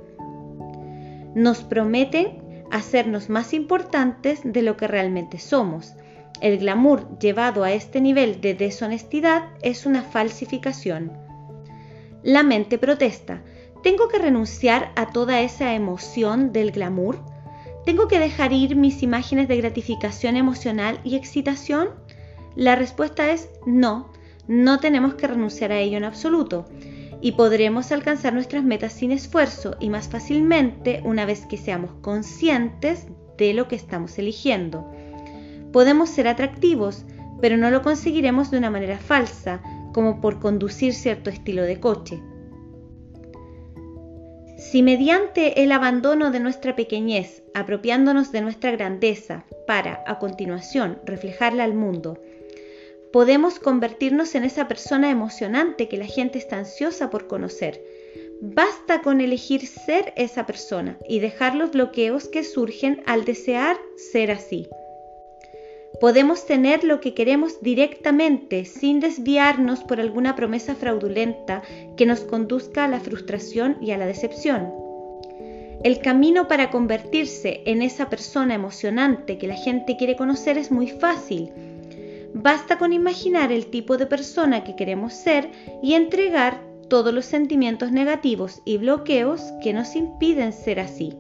Nos 1.35 1.63
prometen 1.63 2.65
hacernos 2.71 3.29
más 3.29 3.53
importantes 3.55 4.41
de 4.45 4.63
lo 4.63 4.77
que 4.77 4.87
realmente 4.87 5.39
somos 5.39 5.95
el 6.41 6.59
glamour 6.59 7.19
llevado 7.19 7.65
a 7.65 7.73
este 7.73 8.01
nivel 8.01 8.41
de 8.41 8.55
deshonestidad 8.55 9.49
es 9.63 9.87
una 9.87 10.03
falsificación. 10.03 11.13
La 12.23 12.43
mente 12.43 12.77
protesta. 12.79 13.43
¿Tengo 13.83 14.09
que 14.09 14.19
renunciar 14.19 14.93
a 14.97 15.13
toda 15.13 15.41
esa 15.41 15.75
emoción 15.75 16.53
del 16.53 16.73
glamour? 16.73 17.21
¿Tengo 17.85 18.09
que 18.09 18.19
dejar 18.19 18.53
ir 18.53 18.77
mis 18.77 19.03
imágenes 19.03 19.49
de 19.49 19.57
gratificación 19.57 20.37
emocional 20.37 21.01
y 21.05 21.17
excitación? 21.17 21.91
La 22.55 22.75
respuesta 22.75 23.31
es 23.31 23.49
no, 23.65 24.13
no 24.49 24.79
tenemos 24.81 25.15
que 25.15 25.27
renunciar 25.27 25.73
a 25.73 25.79
ello 25.79 25.97
en 25.97 26.05
absoluto 26.05 26.67
y 27.21 27.33
podremos 27.33 27.93
alcanzar 27.93 28.33
nuestras 28.33 28.65
metas 28.65 28.93
sin 28.93 29.13
esfuerzo 29.13 29.77
y 29.81 29.89
más 29.89 30.09
fácilmente 30.09 31.01
una 31.05 31.25
vez 31.25 31.47
que 31.47 31.57
seamos 31.57 31.93
conscientes 32.01 33.07
de 33.39 33.55
lo 33.55 33.69
que 33.69 33.77
estamos 33.77 34.19
eligiendo. 34.19 34.91
Podemos 35.73 36.11
ser 36.11 36.29
atractivos, 36.29 37.05
pero 37.41 37.57
no 37.57 37.71
lo 37.71 37.83
conseguiremos 37.83 38.51
de 38.51 38.59
una 38.59 38.71
manera 38.71 38.99
falsa, 38.99 39.61
como 39.93 40.21
por 40.21 40.41
conducir 40.41 40.95
cierto 40.95 41.31
estilo 41.31 41.63
de 41.63 41.81
coche. 41.81 42.23
Si 44.59 44.83
mediante 44.83 45.63
el 45.63 45.73
abandono 45.73 46.31
de 46.31 46.41
nuestra 46.41 46.77
pequeñez, 46.77 47.43
apropiándonos 47.55 48.33
de 48.33 48.41
nuestra 48.41 48.71
grandeza, 48.71 49.45
para, 49.67 50.03
a 50.07 50.19
continuación, 50.19 50.99
reflejarla 51.05 51.65
al 51.65 51.75
mundo, 51.75 52.19
podemos 53.17 53.59
convertirnos 53.59 54.35
en 54.35 54.45
esa 54.45 54.69
persona 54.69 55.11
emocionante 55.11 55.89
que 55.89 55.97
la 55.97 56.05
gente 56.05 56.37
está 56.37 56.59
ansiosa 56.59 57.09
por 57.09 57.29
conocer. 57.29 57.83
Basta 58.43 59.01
con 59.01 59.23
elegir 59.23 59.67
ser 59.67 60.13
esa 60.19 60.45
persona 60.45 60.99
y 61.09 61.21
dejar 61.21 61.55
los 61.55 61.71
bloqueos 61.71 62.29
que 62.29 62.45
surgen 62.45 63.03
al 63.07 63.25
desear 63.25 63.79
ser 63.97 64.31
así. 64.31 64.69
Podemos 65.99 66.45
tener 66.45 66.85
lo 66.85 67.01
que 67.01 67.15
queremos 67.15 67.63
directamente 67.63 68.67
sin 68.67 69.01
desviarnos 69.01 69.83
por 69.83 69.99
alguna 69.99 70.37
promesa 70.37 70.75
fraudulenta 70.75 71.63
que 71.97 72.05
nos 72.05 72.21
conduzca 72.21 72.85
a 72.85 72.89
la 72.89 73.01
frustración 73.01 73.79
y 73.81 73.93
a 73.93 73.97
la 73.97 74.05
decepción. 74.05 74.75
El 75.83 76.01
camino 76.01 76.49
para 76.49 76.71
convertirse 76.71 77.63
en 77.65 77.81
esa 77.81 78.11
persona 78.11 78.55
emocionante 78.55 79.39
que 79.39 79.47
la 79.47 79.57
gente 79.57 79.97
quiere 79.97 80.17
conocer 80.17 80.59
es 80.59 80.71
muy 80.71 80.89
fácil. 80.89 81.76
Basta 82.39 82.79
con 82.79 82.93
imaginar 82.93 83.51
el 83.51 83.67
tipo 83.67 83.97
de 83.97 84.07
persona 84.07 84.63
que 84.63 84.77
queremos 84.77 85.13
ser 85.13 85.51
y 85.83 85.95
entregar 85.95 86.63
todos 86.89 87.13
los 87.13 87.25
sentimientos 87.25 87.91
negativos 87.91 88.63
y 88.65 88.79
bloqueos 88.79 89.43
que 89.63 89.73
nos 89.73 89.97
impiden 89.97 90.53
ser 90.53 90.79
así 90.81 91.15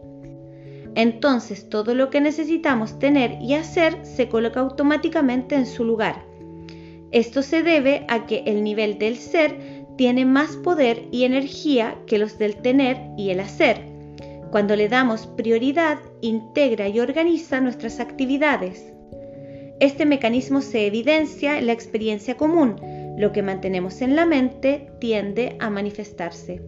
entonces 0.97 1.69
todo 1.69 1.95
lo 1.95 2.09
que 2.09 2.23
necesitamos 2.23 2.99
tener 2.99 3.37
y 3.41 3.53
hacer 3.53 4.05
se 4.05 4.29
coloca 4.31 4.61
automáticamente 4.61 5.55
en 5.55 5.67
su 5.67 5.85
lugar. 5.85 6.25
Esto 7.13 7.43
se 7.43 7.63
debe 7.63 8.07
a 8.09 8.27
que 8.27 8.43
el 8.47 8.65
nivel 8.65 8.99
del 8.99 9.17
ser 9.17 9.85
tiene 9.97 10.25
más 10.25 10.57
poder 10.57 11.05
y 11.13 11.25
energía 11.25 11.99
que 12.07 12.19
los 12.19 12.39
del 12.39 12.57
tener 12.57 12.97
y 13.19 13.29
el 13.29 13.41
hacer. 13.41 13.83
Cuando 14.51 14.75
le 14.75 14.89
damos 14.89 15.27
prioridad, 15.27 15.99
integra 16.23 16.89
y 16.89 16.99
organiza 16.99 17.61
nuestras 17.61 18.01
actividades. 18.01 18.96
Este 19.79 20.07
mecanismo 20.07 20.63
se 20.63 20.87
evidencia 20.87 21.59
en 21.59 21.67
la 21.67 21.73
experiencia 21.73 22.39
común. 22.39 22.77
Lo 23.19 23.33
que 23.33 23.43
mantenemos 23.43 24.01
en 24.01 24.17
la 24.17 24.25
mente 24.25 24.91
tiende 25.01 25.57
a 25.61 25.69
manifestarse. 25.69 26.63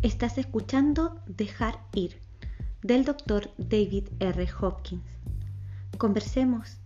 Estás 0.00 0.38
escuchando 0.38 1.20
Dejar 1.26 1.78
Ir 1.94 2.16
del 2.82 3.04
doctor 3.04 3.50
David 3.58 4.08
R. 4.20 4.46
Hopkins. 4.60 5.02
Conversemos. 5.98 6.78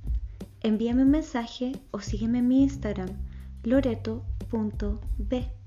Envíame 0.63 1.03
un 1.03 1.11
mensaje 1.11 1.73
o 1.93 2.01
sígueme 2.01 2.39
en 2.39 2.49
mi 2.49 2.63
Instagram 2.65 3.11
loreto.b. 3.63 5.58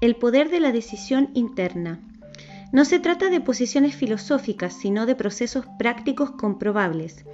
El 0.00 0.14
poder 0.14 0.48
de 0.48 0.60
la 0.60 0.70
decisión 0.70 1.30
interna. 1.34 2.00
No 2.70 2.84
se 2.84 3.00
trata 3.00 3.30
de 3.30 3.40
posiciones 3.40 3.96
filosóficas, 3.96 4.72
sino 4.72 5.06
de 5.06 5.16
procesos 5.16 5.66
prácticos 5.76 6.30
comprobables. 6.30 7.24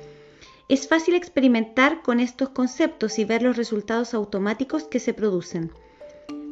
Es 0.70 0.88
fácil 0.88 1.14
experimentar 1.14 2.00
con 2.00 2.20
estos 2.20 2.48
conceptos 2.48 3.18
y 3.18 3.26
ver 3.26 3.42
los 3.42 3.58
resultados 3.58 4.14
automáticos 4.14 4.84
que 4.84 4.98
se 4.98 5.12
producen. 5.12 5.72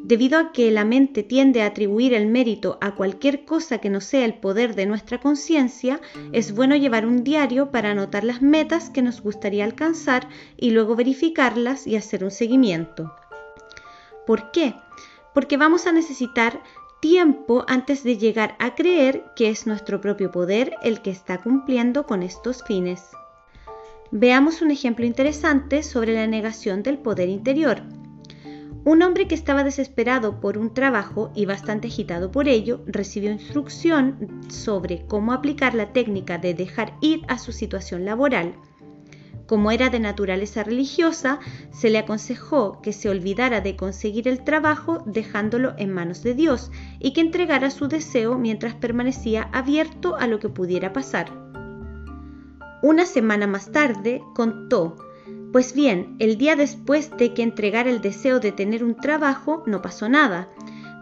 Debido 0.03 0.37
a 0.37 0.51
que 0.51 0.69
la 0.69 0.85
mente 0.85 1.23
tiende 1.23 1.63
a 1.63 1.67
atribuir 1.67 2.13
el 2.13 2.27
mérito 2.27 2.77
a 2.79 2.93
cualquier 2.93 3.43
cosa 3.43 3.79
que 3.79 3.89
no 3.89 3.99
sea 3.99 4.23
el 4.23 4.35
poder 4.35 4.75
de 4.75 4.85
nuestra 4.85 5.19
conciencia, 5.19 5.99
es 6.31 6.53
bueno 6.53 6.75
llevar 6.75 7.07
un 7.07 7.23
diario 7.23 7.71
para 7.71 7.89
anotar 7.89 8.23
las 8.23 8.43
metas 8.43 8.91
que 8.91 9.01
nos 9.01 9.21
gustaría 9.21 9.63
alcanzar 9.63 10.29
y 10.57 10.69
luego 10.69 10.95
verificarlas 10.95 11.87
y 11.87 11.95
hacer 11.95 12.23
un 12.23 12.31
seguimiento. 12.31 13.15
¿Por 14.27 14.51
qué? 14.51 14.75
Porque 15.33 15.57
vamos 15.57 15.87
a 15.87 15.91
necesitar 15.91 16.61
tiempo 16.99 17.65
antes 17.67 18.03
de 18.03 18.17
llegar 18.17 18.55
a 18.59 18.75
creer 18.75 19.25
que 19.35 19.49
es 19.49 19.67
nuestro 19.67 19.99
propio 19.99 20.31
poder 20.31 20.75
el 20.83 21.01
que 21.01 21.11
está 21.11 21.41
cumpliendo 21.41 22.05
con 22.05 22.23
estos 22.23 22.63
fines. 22.63 23.09
Veamos 24.11 24.61
un 24.61 24.71
ejemplo 24.71 25.05
interesante 25.05 25.83
sobre 25.83 26.13
la 26.13 26.27
negación 26.27 26.83
del 26.83 26.99
poder 26.99 27.29
interior. 27.29 27.81
Un 28.85 29.01
hombre 29.01 29.27
que 29.27 29.35
estaba 29.35 29.63
desesperado 29.63 30.39
por 30.39 30.57
un 30.57 30.73
trabajo 30.73 31.31
y 31.33 31.45
bastante 31.45 31.87
agitado 31.87 32.31
por 32.31 32.47
ello, 32.47 32.81
recibió 32.85 33.31
instrucción 33.31 34.41
sobre 34.49 35.05
cómo 35.07 35.33
aplicar 35.33 35.73
la 35.73 35.93
técnica 35.93 36.37
de 36.37 36.53
dejar 36.53 36.93
ir 37.01 37.23
a 37.27 37.37
su 37.37 37.51
situación 37.51 38.05
laboral. 38.05 38.55
Como 39.53 39.69
era 39.69 39.91
de 39.91 39.99
naturaleza 39.99 40.63
religiosa, 40.63 41.39
se 41.69 41.91
le 41.91 41.99
aconsejó 41.99 42.81
que 42.81 42.91
se 42.91 43.07
olvidara 43.07 43.61
de 43.61 43.75
conseguir 43.75 44.27
el 44.27 44.43
trabajo 44.43 45.03
dejándolo 45.05 45.75
en 45.77 45.93
manos 45.93 46.23
de 46.23 46.33
Dios 46.33 46.71
y 46.99 47.13
que 47.13 47.21
entregara 47.21 47.69
su 47.69 47.87
deseo 47.87 48.39
mientras 48.39 48.73
permanecía 48.73 49.51
abierto 49.53 50.15
a 50.15 50.25
lo 50.25 50.39
que 50.39 50.49
pudiera 50.49 50.91
pasar. 50.91 51.31
Una 52.81 53.05
semana 53.05 53.45
más 53.45 53.71
tarde 53.71 54.23
contó, 54.33 54.95
pues 55.51 55.75
bien, 55.75 56.15
el 56.17 56.39
día 56.39 56.55
después 56.55 57.15
de 57.15 57.35
que 57.35 57.43
entregara 57.43 57.91
el 57.91 58.01
deseo 58.01 58.39
de 58.39 58.53
tener 58.53 58.83
un 58.83 58.95
trabajo, 58.95 59.61
no 59.67 59.83
pasó 59.83 60.09
nada. 60.09 60.49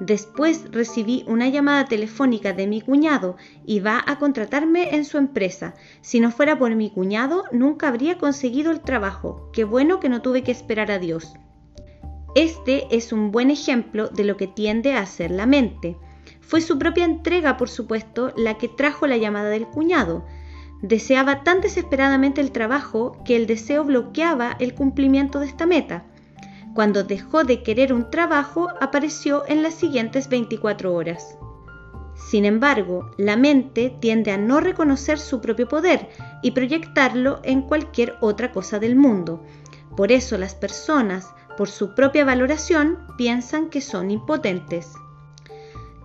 Después 0.01 0.63
recibí 0.71 1.23
una 1.27 1.47
llamada 1.49 1.85
telefónica 1.85 2.53
de 2.53 2.65
mi 2.65 2.81
cuñado 2.81 3.37
y 3.67 3.81
va 3.81 4.03
a 4.07 4.17
contratarme 4.17 4.95
en 4.95 5.05
su 5.05 5.19
empresa. 5.19 5.75
Si 6.01 6.19
no 6.19 6.31
fuera 6.31 6.57
por 6.57 6.73
mi 6.73 6.89
cuñado, 6.89 7.43
nunca 7.51 7.87
habría 7.87 8.17
conseguido 8.17 8.71
el 8.71 8.81
trabajo. 8.81 9.51
Qué 9.53 9.63
bueno 9.63 9.99
que 9.99 10.09
no 10.09 10.23
tuve 10.23 10.41
que 10.41 10.51
esperar 10.51 10.89
a 10.89 10.97
Dios. 10.97 11.35
Este 12.33 12.87
es 12.89 13.13
un 13.13 13.29
buen 13.29 13.51
ejemplo 13.51 14.07
de 14.07 14.23
lo 14.23 14.37
que 14.37 14.47
tiende 14.47 14.93
a 14.93 15.01
hacer 15.01 15.29
la 15.29 15.45
mente. 15.45 15.97
Fue 16.39 16.61
su 16.61 16.79
propia 16.79 17.05
entrega, 17.05 17.57
por 17.57 17.69
supuesto, 17.69 18.33
la 18.35 18.57
que 18.57 18.69
trajo 18.69 19.05
la 19.05 19.17
llamada 19.17 19.49
del 19.49 19.67
cuñado. 19.67 20.25
Deseaba 20.81 21.43
tan 21.43 21.61
desesperadamente 21.61 22.41
el 22.41 22.51
trabajo 22.51 23.21
que 23.23 23.35
el 23.35 23.45
deseo 23.45 23.83
bloqueaba 23.83 24.55
el 24.57 24.73
cumplimiento 24.73 25.39
de 25.39 25.45
esta 25.45 25.67
meta. 25.67 26.05
Cuando 26.73 27.03
dejó 27.03 27.43
de 27.43 27.63
querer 27.63 27.91
un 27.91 28.09
trabajo, 28.09 28.69
apareció 28.79 29.43
en 29.47 29.61
las 29.61 29.73
siguientes 29.73 30.29
24 30.29 30.93
horas. 30.93 31.37
Sin 32.15 32.45
embargo, 32.45 33.11
la 33.17 33.35
mente 33.35 33.93
tiende 33.99 34.31
a 34.31 34.37
no 34.37 34.61
reconocer 34.61 35.19
su 35.19 35.41
propio 35.41 35.67
poder 35.67 36.09
y 36.41 36.51
proyectarlo 36.51 37.41
en 37.43 37.63
cualquier 37.63 38.15
otra 38.21 38.51
cosa 38.51 38.79
del 38.79 38.95
mundo. 38.95 39.43
Por 39.97 40.13
eso 40.13 40.37
las 40.37 40.55
personas, 40.55 41.33
por 41.57 41.67
su 41.67 41.93
propia 41.93 42.23
valoración, 42.23 42.99
piensan 43.17 43.69
que 43.69 43.81
son 43.81 44.09
impotentes. 44.09 44.93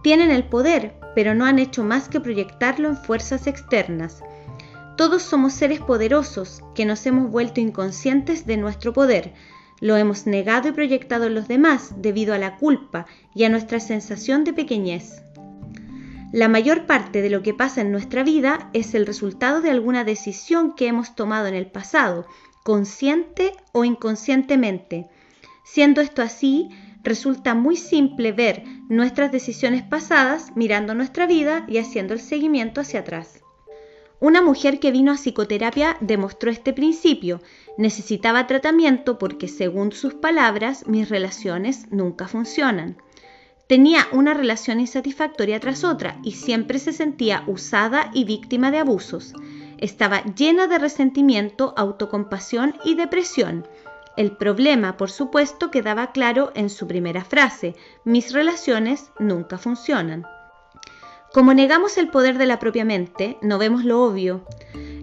Tienen 0.03 0.31
el 0.31 0.49
poder, 0.49 0.99
pero 1.15 1.35
no 1.35 1.45
han 1.45 1.59
hecho 1.61 1.85
más 1.85 2.09
que 2.09 2.21
proyectarlo 2.21 2.89
en 2.89 2.97
fuerzas 2.97 3.47
externas. 3.47 4.23
Todos 4.97 5.23
somos 5.23 5.53
seres 5.53 5.81
poderosos 5.81 6.63
que 6.75 6.85
nos 6.87 7.07
hemos 7.07 7.31
vuelto 7.31 7.61
inconscientes 7.61 8.47
de 8.47 8.57
nuestro 8.57 8.93
poder. 8.93 9.35
Lo 9.81 9.97
hemos 9.97 10.27
negado 10.27 10.69
y 10.69 10.73
proyectado 10.73 11.27
en 11.27 11.35
los 11.35 11.49
demás 11.49 11.95
debido 11.99 12.35
a 12.35 12.39
la 12.39 12.57
culpa 12.57 13.07
y 13.35 13.45
a 13.45 13.49
nuestra 13.49 13.81
sensación 13.81 14.45
de 14.45 14.53
pequeñez. 14.53 15.23
La 16.33 16.49
mayor 16.49 16.87
parte 16.87 17.23
de 17.23 17.31
lo 17.31 17.43
que 17.43 17.55
pasa 17.55 17.81
en 17.81 17.93
nuestra 17.93 18.23
vida 18.23 18.71
es 18.73 18.95
el 18.95 19.07
resultado 19.07 19.61
de 19.61 19.71
alguna 19.71 20.05
decisión 20.05 20.75
que 20.75 20.89
hemos 20.89 21.15
tomado 21.15 21.47
en 21.47 21.55
el 21.55 21.67
pasado, 21.67 22.27
consciente 22.65 23.53
o 23.73 23.85
inconscientemente. 23.85 25.09
Siendo 25.65 26.01
esto 26.01 26.23
así, 26.23 26.69
resulta 27.05 27.55
muy 27.55 27.77
simple 27.77 28.33
ver 28.33 28.65
nuestras 28.89 29.31
decisiones 29.31 29.85
pasadas 29.85 30.53
mirando 30.57 30.95
nuestra 30.95 31.27
vida 31.27 31.65
y 31.69 31.79
haciendo 31.79 32.15
el 32.15 32.21
seguimiento 32.21 32.81
hacia 32.81 33.01
atrás. 33.01 33.41
Una 34.19 34.41
mujer 34.41 34.81
que 34.81 34.91
vino 34.91 35.13
a 35.13 35.17
psicoterapia 35.17 35.99
demostró 36.01 36.51
este 36.51 36.73
principio. 36.73 37.43
Necesitaba 37.77 38.47
tratamiento 38.47 39.19
porque, 39.19 39.47
según 39.47 39.93
sus 39.93 40.15
palabras, 40.15 40.87
mis 40.87 41.11
relaciones 41.11 41.91
nunca 41.91 42.27
funcionan. 42.27 42.97
Tenía 43.67 44.07
una 44.13 44.33
relación 44.33 44.81
insatisfactoria 44.81 45.61
tras 45.61 45.85
otra 45.85 46.19
y 46.23 46.33
siempre 46.33 46.79
se 46.79 46.93
sentía 46.93 47.43
usada 47.47 48.11
y 48.15 48.25
víctima 48.25 48.71
de 48.71 48.79
abusos. 48.79 49.35
Estaba 49.77 50.23
llena 50.23 50.67
de 50.67 50.79
resentimiento, 50.79 51.75
autocompasión 51.77 52.75
y 52.85 52.95
depresión. 52.95 53.67
El 54.17 54.35
problema, 54.37 54.97
por 54.97 55.11
supuesto, 55.11 55.71
quedaba 55.71 56.13
claro 56.13 56.53
en 56.55 56.71
su 56.71 56.87
primera 56.87 57.23
frase, 57.23 57.75
mis 58.05 58.33
relaciones 58.33 59.11
nunca 59.19 59.59
funcionan. 59.59 60.25
Como 61.37 61.53
negamos 61.53 61.99
el 61.99 62.09
poder 62.09 62.39
de 62.39 62.47
la 62.47 62.59
propia 62.59 62.87
mente, 62.87 63.37
no 63.43 63.59
vemos 63.59 63.85
lo 63.85 64.03
obvio. 64.03 64.47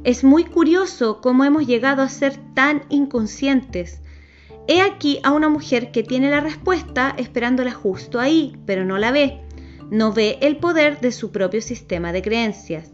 Es 0.03 0.23
muy 0.23 0.45
curioso 0.45 1.21
cómo 1.21 1.45
hemos 1.45 1.67
llegado 1.67 2.01
a 2.01 2.09
ser 2.09 2.39
tan 2.55 2.85
inconscientes. 2.89 4.01
He 4.67 4.81
aquí 4.81 5.19
a 5.21 5.31
una 5.31 5.47
mujer 5.47 5.91
que 5.91 6.01
tiene 6.01 6.31
la 6.31 6.39
respuesta 6.39 7.13
esperándola 7.19 7.71
justo 7.71 8.19
ahí, 8.19 8.57
pero 8.65 8.83
no 8.83 8.97
la 8.97 9.11
ve. 9.11 9.41
No 9.91 10.11
ve 10.11 10.39
el 10.41 10.57
poder 10.57 11.01
de 11.01 11.11
su 11.11 11.31
propio 11.31 11.61
sistema 11.61 12.11
de 12.11 12.23
creencias. 12.23 12.89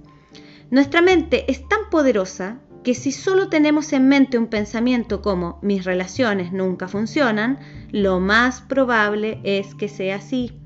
Nuestra 0.69 1.01
mente 1.01 1.49
es 1.49 1.65
tan 1.65 1.89
poderosa 1.89 2.59
que 2.83 2.93
si 2.93 3.13
solo 3.13 3.47
tenemos 3.47 3.93
en 3.93 4.09
mente 4.09 4.37
un 4.37 4.47
pensamiento 4.47 5.21
como 5.21 5.59
mis 5.61 5.85
relaciones 5.85 6.51
nunca 6.51 6.89
funcionan, 6.89 7.57
lo 7.89 8.19
más 8.19 8.59
probable 8.59 9.39
es 9.45 9.75
que 9.75 9.87
sea 9.87 10.17
así. 10.17 10.58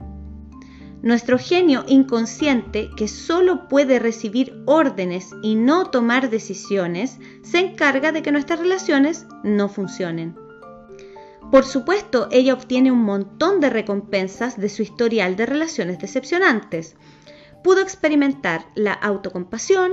Nuestro 1.04 1.38
genio 1.38 1.84
inconsciente, 1.86 2.90
que 2.96 3.10
solo 3.10 3.68
puede 3.68 4.00
recibir 4.00 4.64
órdenes 4.66 5.32
y 5.42 5.56
no 5.56 5.90
tomar 5.90 6.30
decisiones, 6.30 7.20
se 7.42 7.60
encarga 7.60 8.14
de 8.14 8.22
que 8.22 8.32
nuestras 8.32 8.60
relaciones 8.60 9.28
no 9.44 9.68
funcionen. 9.68 10.34
Por 11.52 11.66
supuesto, 11.66 12.30
ella 12.32 12.54
obtiene 12.54 12.90
un 12.90 13.04
montón 13.04 13.60
de 13.60 13.70
recompensas 13.70 14.58
de 14.58 14.70
su 14.70 14.82
historial 14.82 15.36
de 15.36 15.46
relaciones 15.46 16.00
decepcionantes. 16.00 16.96
Pudo 17.66 17.82
experimentar 17.82 18.66
la 18.74 18.94
autocompasión, 18.94 19.92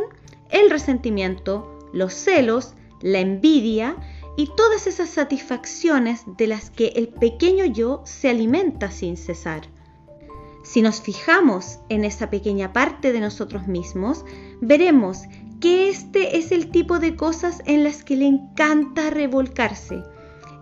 el 0.48 0.70
resentimiento, 0.70 1.76
los 1.92 2.14
celos, 2.14 2.74
la 3.00 3.18
envidia 3.18 3.96
y 4.36 4.48
todas 4.56 4.86
esas 4.86 5.10
satisfacciones 5.10 6.22
de 6.38 6.46
las 6.46 6.70
que 6.70 6.92
el 6.94 7.08
pequeño 7.08 7.64
yo 7.64 8.00
se 8.04 8.28
alimenta 8.28 8.92
sin 8.92 9.16
cesar. 9.16 9.62
Si 10.62 10.82
nos 10.82 11.00
fijamos 11.00 11.78
en 11.88 12.04
esa 12.04 12.30
pequeña 12.30 12.72
parte 12.72 13.12
de 13.12 13.20
nosotros 13.20 13.66
mismos, 13.66 14.24
veremos 14.60 15.22
que 15.60 15.88
este 15.88 16.38
es 16.38 16.52
el 16.52 16.70
tipo 16.70 16.98
de 16.98 17.16
cosas 17.16 17.62
en 17.66 17.84
las 17.84 18.04
que 18.04 18.16
le 18.16 18.26
encanta 18.26 19.10
revolcarse. 19.10 20.02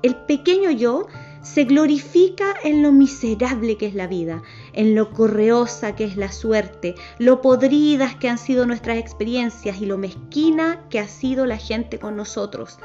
El 0.02 0.16
pequeño 0.16 0.70
yo 0.70 1.06
se 1.42 1.64
glorifica 1.64 2.54
en 2.62 2.82
lo 2.82 2.92
miserable 2.92 3.76
que 3.76 3.86
es 3.86 3.94
la 3.94 4.06
vida, 4.06 4.42
en 4.72 4.94
lo 4.94 5.10
correosa 5.10 5.94
que 5.94 6.04
es 6.04 6.16
la 6.16 6.30
suerte, 6.30 6.94
lo 7.18 7.40
podridas 7.40 8.16
que 8.16 8.28
han 8.28 8.38
sido 8.38 8.66
nuestras 8.66 8.98
experiencias 8.98 9.80
y 9.80 9.86
lo 9.86 9.98
mezquina 9.98 10.84
que 10.90 11.00
ha 11.00 11.08
sido 11.08 11.46
la 11.46 11.56
gente 11.56 11.98
con 11.98 12.16
nosotros. 12.16 12.78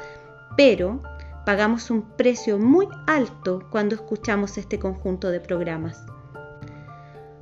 Pero 0.56 1.02
pagamos 1.44 1.90
un 1.90 2.02
precio 2.16 2.58
muy 2.58 2.88
alto 3.06 3.62
cuando 3.70 3.96
escuchamos 3.96 4.56
este 4.56 4.78
conjunto 4.78 5.30
de 5.30 5.40
programas. 5.40 6.04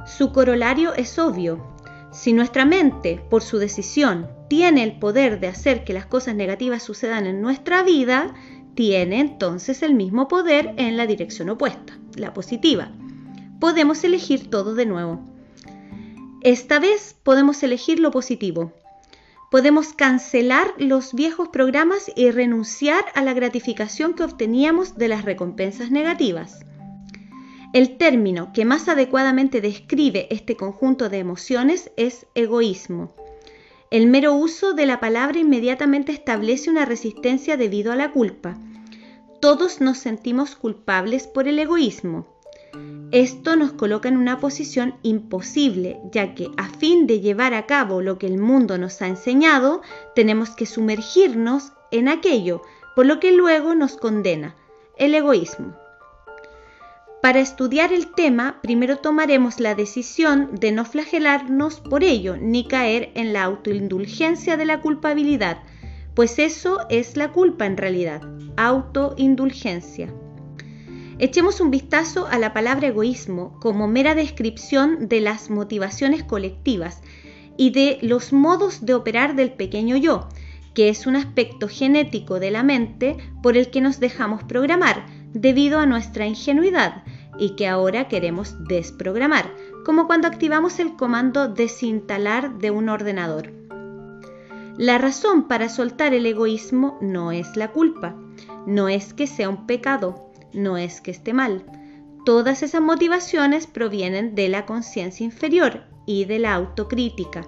Su 0.06 0.32
corolario 0.32 0.94
es 0.94 1.18
obvio. 1.18 1.64
Si 2.10 2.32
nuestra 2.32 2.64
mente, 2.64 3.24
por 3.30 3.42
su 3.42 3.58
decisión, 3.58 4.28
tiene 4.48 4.82
el 4.82 4.98
poder 4.98 5.40
de 5.40 5.48
hacer 5.48 5.84
que 5.84 5.94
las 5.94 6.06
cosas 6.06 6.34
negativas 6.34 6.82
sucedan 6.82 7.26
en 7.26 7.40
nuestra 7.40 7.82
vida, 7.82 8.34
tiene 8.74 9.20
entonces 9.20 9.82
el 9.82 9.94
mismo 9.94 10.28
poder 10.28 10.74
en 10.76 10.96
la 10.96 11.06
dirección 11.06 11.48
opuesta, 11.50 11.98
la 12.16 12.34
positiva. 12.34 12.90
Podemos 13.60 14.02
elegir 14.04 14.50
todo 14.50 14.74
de 14.74 14.86
nuevo. 14.86 15.20
Esta 16.42 16.80
vez 16.80 17.14
podemos 17.22 17.62
elegir 17.62 18.00
lo 18.00 18.10
positivo. 18.10 18.72
Podemos 19.50 19.92
cancelar 19.92 20.74
los 20.78 21.14
viejos 21.14 21.48
programas 21.48 22.10
y 22.16 22.30
renunciar 22.30 23.04
a 23.14 23.22
la 23.22 23.34
gratificación 23.34 24.14
que 24.14 24.24
obteníamos 24.24 24.96
de 24.96 25.08
las 25.08 25.24
recompensas 25.24 25.90
negativas. 25.90 26.64
El 27.72 27.96
término 27.96 28.52
que 28.52 28.66
más 28.66 28.88
adecuadamente 28.88 29.62
describe 29.62 30.26
este 30.30 30.56
conjunto 30.56 31.08
de 31.08 31.18
emociones 31.18 31.90
es 31.96 32.26
egoísmo. 32.34 33.14
El 33.90 34.08
mero 34.08 34.34
uso 34.34 34.74
de 34.74 34.84
la 34.84 35.00
palabra 35.00 35.38
inmediatamente 35.38 36.12
establece 36.12 36.68
una 36.68 36.84
resistencia 36.84 37.56
debido 37.56 37.90
a 37.90 37.96
la 37.96 38.12
culpa. 38.12 38.58
Todos 39.40 39.80
nos 39.80 39.96
sentimos 39.96 40.54
culpables 40.54 41.26
por 41.26 41.48
el 41.48 41.58
egoísmo. 41.58 42.26
Esto 43.10 43.56
nos 43.56 43.72
coloca 43.72 44.08
en 44.08 44.18
una 44.18 44.38
posición 44.38 44.94
imposible, 45.02 45.98
ya 46.10 46.34
que 46.34 46.50
a 46.58 46.68
fin 46.68 47.06
de 47.06 47.20
llevar 47.20 47.54
a 47.54 47.66
cabo 47.66 48.02
lo 48.02 48.18
que 48.18 48.26
el 48.26 48.38
mundo 48.38 48.76
nos 48.76 49.00
ha 49.00 49.08
enseñado, 49.08 49.80
tenemos 50.14 50.50
que 50.50 50.66
sumergirnos 50.66 51.72
en 51.90 52.08
aquello, 52.08 52.62
por 52.94 53.06
lo 53.06 53.18
que 53.18 53.32
luego 53.32 53.74
nos 53.74 53.96
condena, 53.96 54.56
el 54.96 55.14
egoísmo. 55.14 55.81
Para 57.22 57.38
estudiar 57.38 57.92
el 57.92 58.08
tema, 58.08 58.58
primero 58.62 58.96
tomaremos 58.96 59.60
la 59.60 59.76
decisión 59.76 60.56
de 60.58 60.72
no 60.72 60.84
flagelarnos 60.84 61.78
por 61.78 62.02
ello, 62.02 62.36
ni 62.36 62.66
caer 62.66 63.12
en 63.14 63.32
la 63.32 63.44
autoindulgencia 63.44 64.56
de 64.56 64.64
la 64.64 64.80
culpabilidad, 64.80 65.62
pues 66.16 66.40
eso 66.40 66.80
es 66.90 67.16
la 67.16 67.30
culpa 67.30 67.64
en 67.66 67.76
realidad, 67.76 68.22
autoindulgencia. 68.56 70.12
Echemos 71.20 71.60
un 71.60 71.70
vistazo 71.70 72.26
a 72.26 72.40
la 72.40 72.52
palabra 72.52 72.88
egoísmo 72.88 73.56
como 73.60 73.86
mera 73.86 74.16
descripción 74.16 75.08
de 75.08 75.20
las 75.20 75.48
motivaciones 75.48 76.24
colectivas 76.24 77.02
y 77.56 77.70
de 77.70 77.98
los 78.02 78.32
modos 78.32 78.84
de 78.84 78.94
operar 78.94 79.36
del 79.36 79.52
pequeño 79.52 79.96
yo, 79.96 80.28
que 80.74 80.88
es 80.88 81.06
un 81.06 81.14
aspecto 81.14 81.68
genético 81.68 82.40
de 82.40 82.50
la 82.50 82.64
mente 82.64 83.16
por 83.44 83.56
el 83.56 83.70
que 83.70 83.80
nos 83.80 84.00
dejamos 84.00 84.42
programar 84.42 85.21
debido 85.32 85.78
a 85.78 85.86
nuestra 85.86 86.26
ingenuidad 86.26 87.02
y 87.38 87.56
que 87.56 87.66
ahora 87.66 88.08
queremos 88.08 88.56
desprogramar, 88.68 89.50
como 89.84 90.06
cuando 90.06 90.28
activamos 90.28 90.78
el 90.78 90.96
comando 90.96 91.48
desinstalar 91.48 92.58
de 92.58 92.70
un 92.70 92.88
ordenador. 92.88 93.52
La 94.78 94.98
razón 94.98 95.48
para 95.48 95.68
soltar 95.68 96.14
el 96.14 96.24
egoísmo 96.24 96.98
no 97.00 97.30
es 97.30 97.56
la 97.56 97.72
culpa, 97.72 98.16
no 98.66 98.88
es 98.88 99.12
que 99.12 99.26
sea 99.26 99.48
un 99.48 99.66
pecado, 99.66 100.30
no 100.52 100.76
es 100.78 101.00
que 101.00 101.10
esté 101.10 101.32
mal. 101.32 101.64
Todas 102.24 102.62
esas 102.62 102.80
motivaciones 102.80 103.66
provienen 103.66 104.34
de 104.34 104.48
la 104.48 104.64
conciencia 104.64 105.24
inferior 105.24 105.82
y 106.06 106.24
de 106.24 106.38
la 106.38 106.54
autocrítica. 106.54 107.42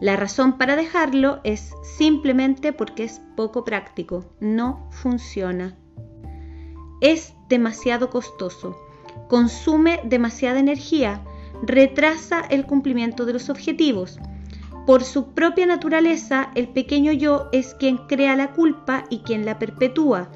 La 0.00 0.16
razón 0.16 0.58
para 0.58 0.76
dejarlo 0.76 1.40
es 1.44 1.72
simplemente 1.96 2.72
porque 2.72 3.04
es 3.04 3.20
poco 3.36 3.64
práctico, 3.64 4.24
no 4.40 4.88
funciona. 4.90 5.76
Es 7.04 7.34
demasiado 7.48 8.10
costoso 8.10 8.76
consume 9.28 10.00
demasiada 10.04 10.60
energía, 10.60 11.22
retrasa 11.62 12.40
el 12.40 12.66
cumplimiento 12.66 13.24
de 13.24 13.32
los 13.32 13.48
objetivos. 13.48 14.18
Por 14.86 15.02
su 15.02 15.32
propia 15.32 15.66
naturaleza, 15.66 16.50
el 16.54 16.68
pequeño 16.68 17.12
yo 17.12 17.48
es 17.52 17.74
quien 17.74 17.96
crea 18.06 18.36
la 18.36 18.52
culpa 18.52 19.04
y 19.08 19.20
quien 19.20 19.46
la 19.46 19.58
perpetúa. 19.58 20.30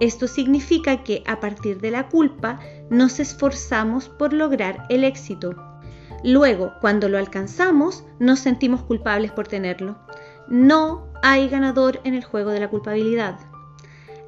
Esto 0.00 0.26
significa 0.26 1.02
que 1.04 1.22
a 1.26 1.40
partir 1.40 1.80
de 1.80 1.90
la 1.90 2.08
culpa 2.08 2.58
nos 2.88 3.20
esforzamos 3.20 4.08
por 4.08 4.32
lograr 4.32 4.86
el 4.88 5.04
éxito. 5.04 5.54
Luego, 6.24 6.72
cuando 6.80 7.08
lo 7.08 7.18
alcanzamos, 7.18 8.04
nos 8.18 8.38
sentimos 8.40 8.82
culpables 8.82 9.32
por 9.32 9.48
tenerlo. 9.48 9.98
No 10.48 11.06
hay 11.22 11.48
ganador 11.48 12.00
en 12.04 12.14
el 12.14 12.24
juego 12.24 12.50
de 12.50 12.60
la 12.60 12.68
culpabilidad. 12.68 13.49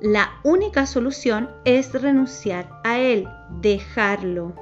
La 0.03 0.41
única 0.43 0.87
solución 0.87 1.49
es 1.65 1.93
renunciar 1.93 2.81
a 2.83 2.99
él, 2.99 3.29
dejarlo. 3.61 4.53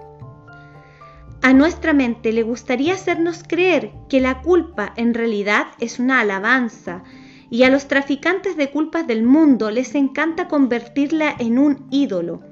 A 1.41 1.55
nuestra 1.55 1.95
mente 1.95 2.35
le 2.35 2.43
gustaría 2.43 2.93
hacernos 2.93 3.43
creer 3.49 3.91
que 4.11 4.21
la 4.21 4.43
culpa 4.43 4.93
en 4.97 5.15
realidad 5.15 5.69
es 5.79 5.99
una 5.99 6.21
alabanza 6.21 7.05
y 7.49 7.63
a 7.63 7.71
los 7.71 7.89
traficantes 7.89 8.59
de 8.59 8.71
culpas 8.71 9.07
del 9.07 9.23
mundo 9.23 9.71
les 9.71 9.95
encanta 9.95 10.47
convertirla 10.47 11.35
en 11.39 11.59
un 11.59 11.87
ídolo. 11.91 12.43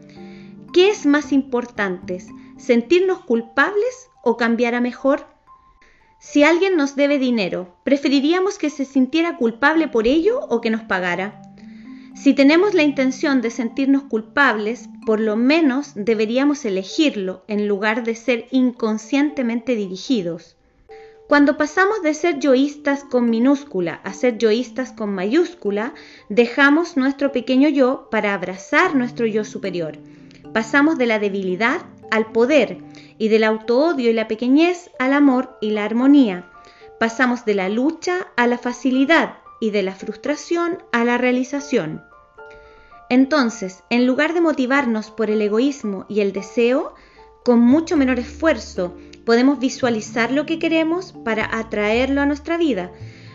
¿Qué 0.73 0.89
es 0.89 1.05
más 1.05 1.31
importante, 1.31 2.23
sentirnos 2.57 3.19
culpables 3.19 4.09
o 4.23 4.39
cambiar 4.39 4.75
a 4.75 4.81
mejor? 4.81 5.27
Si 6.21 6.43
alguien 6.43 6.75
nos 6.79 6.97
debe 6.97 7.19
dinero, 7.19 7.77
¿preferiríamos 7.85 8.57
que 8.57 8.71
se 8.71 8.87
sintiera 8.87 9.37
culpable 9.37 9.89
por 9.89 10.07
ello 10.07 10.41
o 10.49 10.63
que 10.63 10.71
nos 10.71 10.85
pagara? 10.85 11.43
Si 12.21 12.35
tenemos 12.35 12.75
la 12.75 12.83
intención 12.83 13.41
de 13.43 13.51
sentirnos 13.51 14.03
culpables, 14.03 14.89
por 15.07 15.21
lo 15.21 15.37
menos 15.37 15.93
deberíamos 15.95 16.65
elegirlo 16.65 17.45
en 17.47 17.69
lugar 17.69 18.03
de 18.03 18.17
ser 18.17 18.49
inconscientemente 18.51 19.77
dirigidos. 19.77 20.57
Cuando 21.29 21.57
pasamos 21.57 22.03
de 22.03 22.15
ser 22.15 22.41
yoístas 22.41 23.05
con 23.05 23.31
minúscula 23.31 24.01
a 24.03 24.13
ser 24.15 24.37
yoístas 24.37 24.91
con 24.91 25.15
mayúscula, 25.15 25.95
dejamos 26.29 26.97
nuestro 26.97 27.31
pequeño 27.31 27.69
yo 27.69 28.09
para 28.11 28.35
abrazar 28.35 28.97
nuestro 28.97 29.25
yo 29.25 29.45
superior. 29.45 29.97
Pasamos 30.53 30.99
de 30.99 31.07
la 31.07 31.21
debilidad 31.21 31.83
al 32.11 32.33
poder 32.33 32.79
y 33.19 33.29
del 33.29 33.45
autoodio 33.45 34.11
y 34.11 34.13
la 34.13 34.27
pequeñez 34.27 34.91
al 34.99 35.13
amor 35.13 35.57
y 35.61 35.71
la 35.71 35.85
armonía. 35.85 36.51
Pasamos 36.99 37.45
de 37.45 37.55
la 37.55 37.69
lucha 37.69 38.27
a 38.37 38.49
la 38.49 38.59
facilidad 38.59 39.37
y 39.61 39.71
de 39.71 39.85
la 39.85 39.95
frustración 39.95 40.79
a 40.91 41.05
la 41.05 41.17
realización. 41.17 42.08
Entonces, 43.11 43.85
en 43.89 44.07
lugar 44.07 44.35
de 44.35 44.41
motivarnos 44.41 45.11
por 45.11 45.31
el 45.31 45.41
egoísmo 45.41 46.05
y 46.09 46.21
el 46.21 46.33
deseo, 46.33 46.95
con 47.45 47.61
mucho 47.61 47.97
menor 47.97 48.19
esfuerzo 48.19 48.95
podemos 49.25 49.59
visualizar 49.59 50.31
lo 50.31 50.45
que 50.45 50.59
queremos 50.59 51.13
para 51.25 51.59
atraerlo 51.59 52.21
a 52.21 52.27
nuestra 52.27 52.59
vida. 52.59 52.93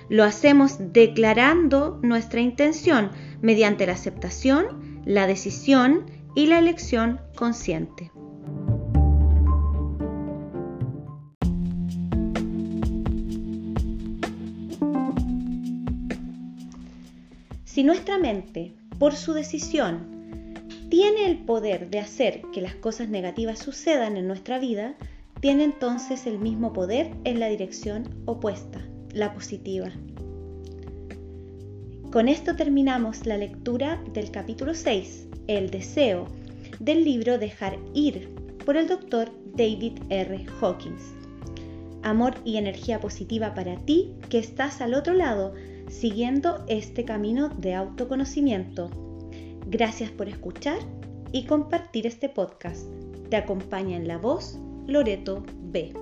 Lo 0.10 0.24
hacemos 0.24 0.76
declarando 0.80 2.00
nuestra 2.04 2.42
intención 2.42 3.10
mediante 3.42 3.88
la 3.88 3.94
aceptación, 3.94 5.02
la 5.06 5.26
decisión 5.26 6.06
y 6.36 6.46
la 6.48 6.60
elección 6.60 7.20
consciente. 7.36 8.12
Si 17.64 17.84
nuestra 17.84 18.20
mente 18.20 18.76
por 19.04 19.16
su 19.16 19.34
decisión, 19.34 20.56
tiene 20.90 21.26
el 21.26 21.40
poder 21.40 21.90
de 21.90 22.00
hacer 22.00 22.42
que 22.54 22.62
las 22.62 22.74
cosas 22.76 23.10
negativas 23.10 23.60
sucedan 23.60 24.16
en 24.16 24.28
nuestra 24.28 24.60
vida, 24.60 24.96
tiene 25.42 25.66
entonces 25.66 26.26
el 26.26 26.40
mismo 26.40 26.72
poder 26.72 27.12
en 27.26 27.42
la 27.42 27.50
dirección 27.50 28.08
opuesta, 28.28 28.80
la 29.12 29.34
positiva. 29.34 29.92
Con 32.14 32.30
esto 32.30 32.56
terminamos 32.56 33.26
la 33.26 33.36
lectura 33.36 34.02
del 34.14 34.32
capítulo 34.32 34.74
6, 34.74 35.28
El 35.48 35.70
deseo, 35.70 36.30
del 36.80 37.04
libro 37.04 37.38
Dejar 37.38 37.78
ir, 37.94 38.30
por 38.66 38.78
el 38.78 38.88
doctor 38.88 39.34
David 39.54 40.00
R. 40.12 40.46
Hawkins. 40.62 41.14
Amor 42.04 42.36
y 42.46 42.56
energía 42.56 43.02
positiva 43.02 43.54
para 43.54 43.76
ti 43.76 44.14
que 44.30 44.38
estás 44.38 44.80
al 44.80 44.94
otro 44.94 45.14
lado 45.14 45.54
siguiendo 45.94 46.66
este 46.68 47.06
camino 47.06 47.50
de 47.50 47.76
autoconocimiento. 47.76 48.90
Gracias 49.68 50.12
por 50.12 50.28
escuchar 50.28 50.80
y 51.32 51.46
compartir 51.46 52.08
este 52.08 52.30
podcast. 52.30 52.88
Te 53.30 53.38
acompaña 53.38 53.96
en 53.96 54.08
la 54.08 54.18
voz 54.18 54.60
Loreto 54.88 55.44
B. 55.62 55.94